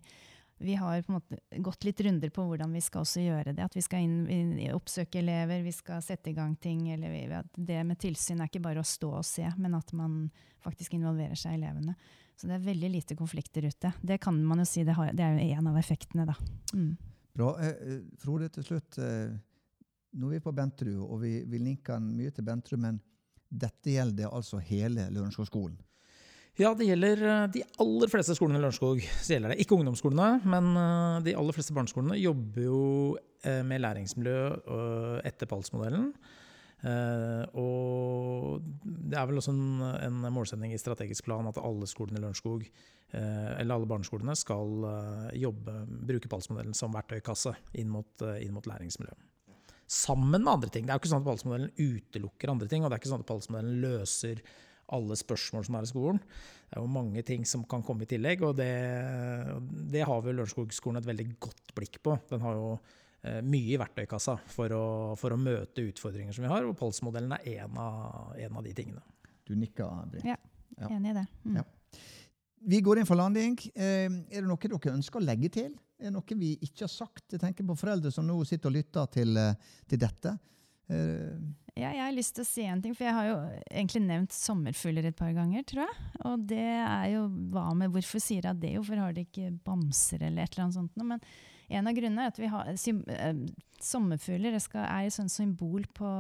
vi 0.59 0.75
har 0.75 1.03
på 1.03 1.13
en 1.13 1.19
måte 1.19 1.61
gått 1.61 1.85
litt 1.85 2.01
runder 2.01 2.31
på 2.33 2.45
hvordan 2.49 2.73
vi 2.73 2.81
skal 2.81 3.05
også 3.05 3.21
gjøre 3.21 3.53
det. 3.53 3.65
At 3.65 3.77
vi 3.77 3.83
skal 3.85 4.05
inn, 4.07 4.23
inn, 4.33 4.53
oppsøke 4.73 5.21
elever, 5.21 5.61
vi 5.65 5.73
skal 5.75 6.05
sette 6.05 6.33
i 6.33 6.37
gang 6.37 6.55
ting. 6.57 6.87
Eller 6.93 7.13
vi, 7.13 7.25
det 7.69 7.83
med 7.85 8.01
tilsyn 8.01 8.41
er 8.41 8.49
ikke 8.49 8.65
bare 8.65 8.81
å 8.81 8.87
stå 8.87 9.11
og 9.19 9.27
se, 9.27 9.45
men 9.61 9.77
at 9.77 9.93
man 9.97 10.23
faktisk 10.65 10.97
involverer 10.97 11.37
seg 11.37 11.57
i 11.57 11.61
elevene. 11.61 11.97
Så 12.37 12.49
det 12.49 12.57
er 12.57 12.65
veldig 12.69 12.93
lite 12.93 13.17
konflikter 13.17 13.65
ute. 13.69 13.93
Det 14.01 14.19
kan 14.21 14.39
man 14.45 14.61
jo 14.61 14.69
si, 14.69 14.85
det, 14.85 14.97
har, 14.97 15.13
det 15.17 15.25
er 15.25 15.37
jo 15.37 15.59
en 15.59 15.69
av 15.73 15.77
effektene, 15.81 16.27
da. 16.29 16.37
Mm. 16.77 16.97
Bra. 17.37 17.53
Eh, 17.61 17.77
eh, 17.93 18.01
Frode, 18.21 18.49
til 18.53 18.65
slutt. 18.65 18.99
Eh, 19.01 19.37
nå 20.17 20.31
er 20.31 20.39
vi 20.39 20.45
på 20.45 20.57
Benterud, 20.57 21.03
og 21.05 21.21
vi, 21.21 21.39
vi 21.49 21.61
linker 21.61 22.01
mye 22.01 22.33
til 22.33 22.45
Benterud, 22.49 22.81
men 22.81 23.01
dette 23.49 23.93
gjelder 23.93 24.33
altså 24.33 24.61
hele 24.65 25.09
Lørenskog-skolen? 25.13 25.77
Ja, 26.57 26.71
det 26.73 26.87
gjelder 26.89 27.21
eh, 27.21 27.43
de 27.53 27.63
aller 27.85 28.09
fleste 28.09 28.33
skolene 28.37 28.57
i 28.57 28.63
Lørenskog. 28.63 29.03
Så 29.21 29.35
gjelder 29.35 29.53
det 29.53 29.61
ikke 29.61 29.77
ungdomsskolene, 29.77 30.41
men 30.49 30.71
eh, 30.81 31.19
de 31.27 31.37
aller 31.37 31.53
fleste 31.53 31.77
barneskolene 31.77 32.17
jobber 32.17 32.65
jo 32.65 32.81
eh, 33.45 33.61
med 33.67 33.83
læringsmiljø 33.85 34.39
etter 35.29 35.51
PALS-modellen. 35.51 36.11
Og 37.57 38.61
det 38.85 39.17
er 39.17 39.25
vel 39.27 39.41
også 39.41 39.51
en, 39.51 39.81
en, 39.97 40.19
målsetning 40.31 40.75
i 40.75 40.79
strategisk 40.79 41.25
plan 41.27 41.49
at 41.49 41.57
alle 41.59 41.89
skolene 41.89 42.21
i 42.21 42.23
Lørenskog, 42.23 42.67
eller 43.17 43.73
alle 43.75 43.89
barneskolene, 43.91 44.37
skal 44.39 44.85
jobbe, 45.41 45.75
bruke 46.13 46.31
PALS-modellen 46.31 46.77
som 46.77 46.95
verktøykasse 46.95 47.57
inn 47.81 47.91
mot, 47.91 48.23
inn 48.45 48.55
mot 48.55 48.69
læringsmiljø. 48.69 49.17
Sammen 49.89 50.45
med 50.45 50.53
andre 50.53 50.71
ting. 50.71 50.87
Det 50.87 50.93
er 50.93 51.01
jo 51.01 51.07
ikke 51.07 51.13
sånn 51.15 51.25
at 51.25 51.31
PALS-modellen 51.31 51.75
utelukker 51.81 52.53
andre 52.53 52.71
ting, 52.71 52.85
og 52.85 52.93
det 52.93 52.99
er 52.99 53.03
ikke 53.03 53.15
sånn 53.15 53.25
at 53.25 53.31
PALS-modellen 53.33 53.83
løser 53.83 54.45
alle 54.95 55.17
spørsmål 55.19 55.65
som 55.67 55.79
er 55.79 55.87
i 55.87 55.91
skolen. 55.91 56.21
Det 56.67 56.77
er 56.77 56.85
jo 56.85 56.91
mange 56.91 57.23
ting 57.27 57.47
som 57.49 57.65
kan 57.69 57.83
komme 57.87 58.07
i 58.07 58.11
tillegg, 58.11 58.45
og 58.47 58.59
det, 58.59 58.71
det 59.93 60.05
har 60.07 60.23
vel 60.23 60.39
Lørenskog-skolen 60.41 61.01
et 61.01 61.09
veldig 61.09 61.29
godt 61.49 61.75
blikk 61.79 61.99
på. 62.05 62.19
Den 62.31 62.45
har 62.45 62.59
jo 62.59 62.77
Eh, 63.27 63.41
mye 63.43 63.73
i 63.75 63.79
verktøykassa 63.81 64.37
for 64.53 64.73
å, 64.77 64.85
for 65.19 65.35
å, 65.35 65.39
møte 65.41 65.83
utfordringer 65.89 66.37
som 66.37 66.45
vi 66.45 66.51
har, 66.53 66.67
og 66.67 66.77
Pols-modellen 66.79 67.33
er 67.39 67.65
en 67.65 67.79
av, 67.81 68.37
en 68.39 68.59
av, 68.61 68.63
de 68.63 68.75
tingene. 68.77 69.03
Du 69.47 69.55
nikker, 69.59 70.05
Britt. 70.13 70.27
Ja, 70.29 70.37
ja. 70.77 70.91
enig 70.95 71.11
i 71.11 71.17
det. 71.17 71.25
Mm. 71.47 71.57
Ja. 71.59 71.65
Vi 72.67 72.81
går 72.87 73.01
inn 73.01 73.09
for 73.09 73.19
landing. 73.19 73.57
Eh, 73.75 74.07
er 74.07 74.45
det 74.45 74.47
noe 74.47 74.61
dere 74.63 74.95
ønsker 74.95 75.19
å 75.19 75.27
legge 75.27 75.51
til? 75.57 75.75
Er 75.99 76.11
det 76.11 76.15
noe 76.15 76.39
vi 76.39 76.53
ikke 76.61 76.85
har 76.85 76.93
sagt? 76.93 77.25
Jeg 77.33 77.43
tenker 77.43 77.67
på 77.67 77.79
foreldre 77.81 78.13
som 78.15 78.27
nå 78.29 78.37
sitter 78.47 78.71
og 78.71 78.77
lytter 78.77 79.11
til, 79.17 79.35
eh, 79.41 79.75
til 79.89 80.03
dette. 80.03 80.37
Ja, 81.77 81.91
jeg 81.91 82.01
har 82.01 82.15
lyst 82.15 82.33
til 82.39 82.45
å 82.45 82.49
si 82.49 82.63
en 82.65 82.81
ting, 82.81 82.95
for 82.97 83.05
jeg 83.05 83.17
har 83.17 83.27
jo 83.29 83.35
egentlig 83.69 84.01
nevnt 84.07 84.33
sommerfugler 84.33 85.11
et 85.11 85.19
par 85.19 85.35
ganger, 85.37 85.65
tror 85.69 85.83
jeg. 85.85 86.07
Og 86.31 86.47
det 86.49 86.63
er 86.63 87.11
jo 87.13 87.27
hva 87.53 87.67
med 87.77 87.93
Hvorfor 87.93 88.23
sier 88.23 88.49
jeg 88.49 88.63
det? 88.63 88.73
Hvorfor 88.79 89.03
har 89.03 89.17
de 89.17 89.27
ikke 89.27 89.51
bamser 89.67 90.25
eller 90.25 90.47
et 90.47 90.55
eller 90.55 90.67
annet 90.67 90.79
sånt? 90.79 90.97
Men 91.03 91.21
en 91.77 91.91
av 91.91 91.97
grunnene 91.99 92.25
er 92.25 92.33
at 92.33 92.41
vi 92.41 92.51
har 92.53 92.71
uh, 92.73 93.43
sommerfugler 93.83 94.57
er 94.57 95.01
et 95.03 95.15
sånt 95.15 95.35
symbol 95.35 95.85
på 95.97 96.11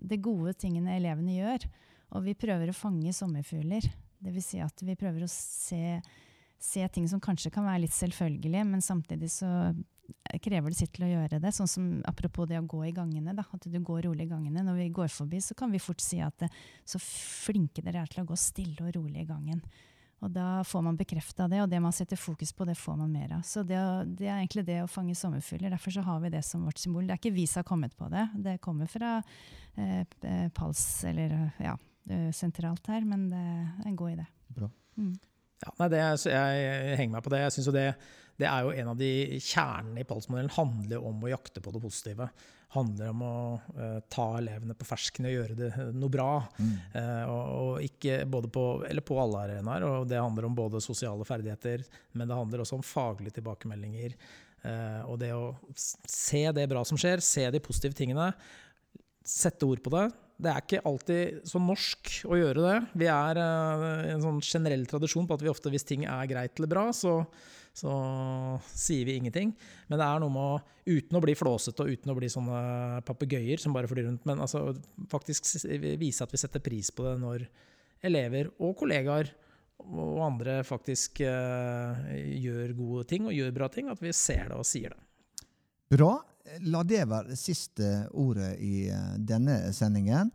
de 0.00 0.18
gode 0.18 0.56
tingene 0.58 0.96
elevene 0.96 1.36
gjør. 1.36 1.68
Og 2.16 2.26
vi 2.26 2.34
prøver 2.38 2.72
å 2.72 2.76
fange 2.76 3.14
sommerfugler. 3.14 3.86
Dvs. 4.24 4.48
Si 4.48 4.62
at 4.64 4.82
vi 4.86 4.96
prøver 4.98 5.26
å 5.26 5.30
se, 5.30 6.00
se, 6.58 6.86
ting 6.90 7.06
som 7.10 7.22
kanskje 7.22 7.52
kan 7.54 7.66
være 7.68 7.84
litt 7.84 7.94
selvfølgelige, 7.94 8.66
men 8.66 8.82
samtidig 8.82 9.30
så 9.34 9.50
krever 10.42 10.72
det 10.72 10.78
sitt 10.78 10.92
til 10.96 11.06
å 11.06 11.10
gjøre 11.10 11.40
det. 11.42 11.52
Sånn 11.54 11.70
som 11.70 11.88
Apropos 12.08 12.48
det 12.48 12.58
å 12.60 12.66
gå 12.68 12.84
i 12.88 12.94
gangene. 12.94 13.34
Da, 13.36 13.44
at 13.52 13.66
du 13.66 13.78
går 13.80 14.06
rolig 14.08 14.26
i 14.26 14.30
gangene. 14.30 14.64
Når 14.66 14.78
vi 14.80 14.88
går 14.94 15.12
forbi, 15.12 15.40
så 15.42 15.56
kan 15.58 15.72
vi 15.72 15.82
fort 15.82 16.02
si 16.02 16.20
at 16.24 16.38
det, 16.42 16.50
så 16.86 17.00
flinke 17.02 17.84
dere 17.84 18.04
er 18.04 18.10
til 18.12 18.24
å 18.24 18.30
gå 18.30 18.38
stille 18.40 18.88
og 18.88 18.96
rolig 18.96 19.24
i 19.24 19.28
gangen. 19.28 19.62
Og 20.24 20.32
da 20.32 20.62
får 20.64 20.84
man 20.86 20.96
bekrefta 20.96 21.44
det, 21.50 21.60
og 21.60 21.68
det 21.68 21.80
man 21.84 21.92
setter 21.92 22.16
fokus 22.16 22.54
på, 22.56 22.64
det 22.64 22.78
får 22.80 22.96
man 23.02 23.12
mer 23.12 23.34
av. 23.36 23.42
Så 23.44 23.62
det, 23.66 23.78
det, 24.16 24.30
er 24.30 24.38
egentlig 24.38 24.64
det 24.68 24.78
å 24.82 24.88
fange 24.88 25.16
sommerfugler. 25.18 25.74
Derfor 25.74 25.92
så 25.92 26.04
har 26.06 26.22
vi 26.22 26.32
det 26.32 26.42
som 26.46 26.64
vårt 26.64 26.80
symbol. 26.80 27.04
Det 27.04 27.16
er 27.16 27.20
ikke 27.20 27.36
vi 27.36 27.44
som 27.50 27.60
har 27.60 27.68
kommet 27.68 27.96
på 27.98 28.08
det. 28.12 28.24
Det 28.46 28.56
kommer 28.64 28.88
fra 28.90 29.18
eh, 29.76 30.02
eh 30.02 30.48
Pals, 30.56 30.86
eller 31.04 31.36
ja, 31.60 31.76
sentralt 32.32 32.88
her, 32.88 33.04
men 33.04 33.28
det 33.32 33.42
er 33.44 33.90
en 33.90 33.98
god 33.98 34.16
idé. 34.16 34.26
Bra. 34.56 34.70
Mm. 34.96 35.12
Ja, 35.64 35.72
nei, 35.80 35.88
det, 35.92 36.02
jeg 36.28 36.98
henger 37.00 37.16
meg 37.16 37.24
på 37.24 37.32
det. 37.32 37.42
Jeg 37.46 37.54
synes 37.56 37.70
jo 37.70 37.74
det, 37.76 37.86
det 38.40 38.48
er 38.50 38.66
jo 38.66 38.74
en 38.76 38.92
av 38.92 39.00
de 39.00 39.10
kjernene 39.40 40.02
i 40.02 40.08
Pals-modellen. 40.08 40.52
handler 40.58 41.08
om 41.08 41.24
å 41.24 41.32
jakte 41.32 41.64
på 41.64 41.72
det 41.74 41.82
positive 41.84 42.28
handler 42.74 43.12
om 43.12 43.22
å 43.22 43.36
uh, 43.76 43.98
ta 44.12 44.26
elevene 44.40 44.74
på 44.76 44.86
fersken 44.88 45.28
og 45.28 45.34
gjøre 45.34 45.56
det 45.58 45.68
eh, 45.70 45.92
noe 45.94 46.12
bra. 46.12 46.30
Mm. 46.58 46.72
Uh, 46.94 47.22
og, 47.30 47.44
og, 47.60 47.70
ikke 47.86 48.18
både 48.30 48.50
på, 48.52 48.64
eller 48.88 49.06
på 49.06 49.18
alle 49.22 49.44
arenaer. 49.46 49.86
Og 49.86 50.08
det 50.10 50.20
handler 50.20 50.48
om 50.48 50.58
både 50.58 50.82
sosiale 50.84 51.26
ferdigheter, 51.28 51.86
men 52.16 52.28
det 52.28 52.38
handler 52.38 52.64
også 52.64 52.78
om 52.80 52.86
faglige 52.86 53.38
tilbakemeldinger. 53.38 54.16
Uh, 54.66 55.02
og 55.06 55.18
det 55.22 55.32
å 55.36 55.54
se 55.70 56.42
det 56.56 56.66
bra 56.70 56.82
som 56.88 56.98
skjer, 57.00 57.22
se 57.24 57.46
de 57.54 57.62
positive 57.62 57.96
tingene, 57.96 58.32
sette 59.26 59.66
ord 59.68 59.82
på 59.84 59.92
det. 59.94 60.08
Det 60.36 60.52
er 60.52 60.62
ikke 60.62 60.84
alltid 60.84 61.44
så 61.48 61.60
norsk 61.62 62.10
å 62.28 62.36
gjøre 62.36 62.64
det. 62.64 62.78
Vi 63.00 63.06
er 63.08 63.40
en 63.40 64.24
sånn 64.24 64.42
generell 64.44 64.84
tradisjon 64.88 65.28
på 65.28 65.38
at 65.38 65.44
vi 65.44 65.52
ofte, 65.52 65.72
hvis 65.72 65.86
ting 65.88 66.04
er 66.04 66.28
greit 66.28 66.60
eller 66.60 66.70
bra, 66.70 66.90
så 66.92 67.22
så 67.76 67.92
sier 68.72 69.04
vi 69.04 69.18
ingenting. 69.20 69.52
Men 69.90 70.00
det 70.00 70.06
er 70.06 70.20
noe 70.22 70.32
med 70.32 70.42
å, 70.42 70.60
uten 70.88 71.18
å 71.18 71.22
bli 71.22 71.34
flåsete 71.36 71.84
og 71.84 71.92
uten 71.92 72.12
å 72.12 72.16
bli 72.16 72.30
sånne 72.32 72.60
papegøyer 73.06 73.60
som 73.60 73.74
bare 73.76 73.90
flyr 73.90 74.08
rundt, 74.08 74.24
men 74.28 74.40
altså 74.40 74.70
faktisk 75.12 75.50
vise 76.00 76.24
at 76.24 76.32
vi 76.32 76.40
setter 76.40 76.64
pris 76.64 76.88
på 76.94 77.04
det 77.04 77.18
når 77.20 77.44
elever 78.06 78.48
og 78.56 78.76
kollegaer 78.80 79.28
og 79.84 80.22
andre 80.24 80.62
faktisk 80.64 81.20
uh, 81.28 82.00
gjør 82.16 82.72
gode 82.78 83.04
ting 83.10 83.28
og 83.28 83.36
gjør 83.36 83.52
bra 83.58 83.68
ting, 83.72 83.90
at 83.92 84.00
vi 84.00 84.14
ser 84.16 84.48
det 84.48 84.56
og 84.56 84.64
sier 84.66 84.94
det. 84.94 85.05
Bra. 85.92 86.16
La 86.66 86.82
det 86.86 87.02
være 87.10 87.32
det 87.32 87.38
siste 87.40 88.06
ordet 88.14 88.54
i 88.62 88.86
uh, 88.90 89.16
denne 89.18 89.72
sendingen. 89.74 90.30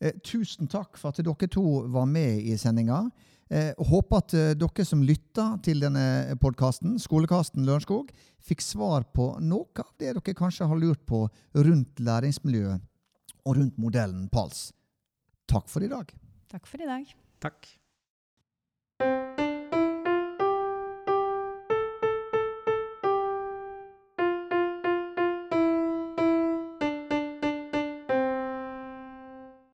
Uh, 0.00 0.12
tusen 0.24 0.68
takk 0.68 1.00
for 1.00 1.12
at 1.12 1.24
dere 1.24 1.48
to 1.52 1.64
var 1.92 2.08
med 2.10 2.44
i 2.44 2.58
sendinga. 2.60 3.06
Eh, 3.48 3.74
håper 3.78 4.18
at 4.18 4.34
eh, 4.34 4.54
dere 4.58 4.84
som 4.86 5.04
lytta 5.06 5.52
til 5.62 5.84
denne 5.84 6.34
podkasten, 6.42 6.96
Skolekasten 6.98 7.62
Lørenskog, 7.66 8.10
fikk 8.42 8.64
svar 8.64 9.06
på 9.14 9.36
noe 9.38 9.70
av 9.84 9.92
det 10.02 10.16
dere 10.18 10.34
kanskje 10.34 10.66
har 10.66 10.80
lurt 10.80 11.04
på 11.06 11.26
rundt 11.54 12.02
læringsmiljøet 12.02 12.82
og 13.46 13.60
rundt 13.60 13.78
modellen 13.78 14.26
PALS. 14.32 14.72
Takk 15.46 15.70
for 15.70 15.86
i 15.86 15.92
dag. 15.92 16.10
Takk 16.50 16.66
for 16.66 16.82
i 16.82 16.90
dag. 16.90 17.14
Takk. 17.46 17.70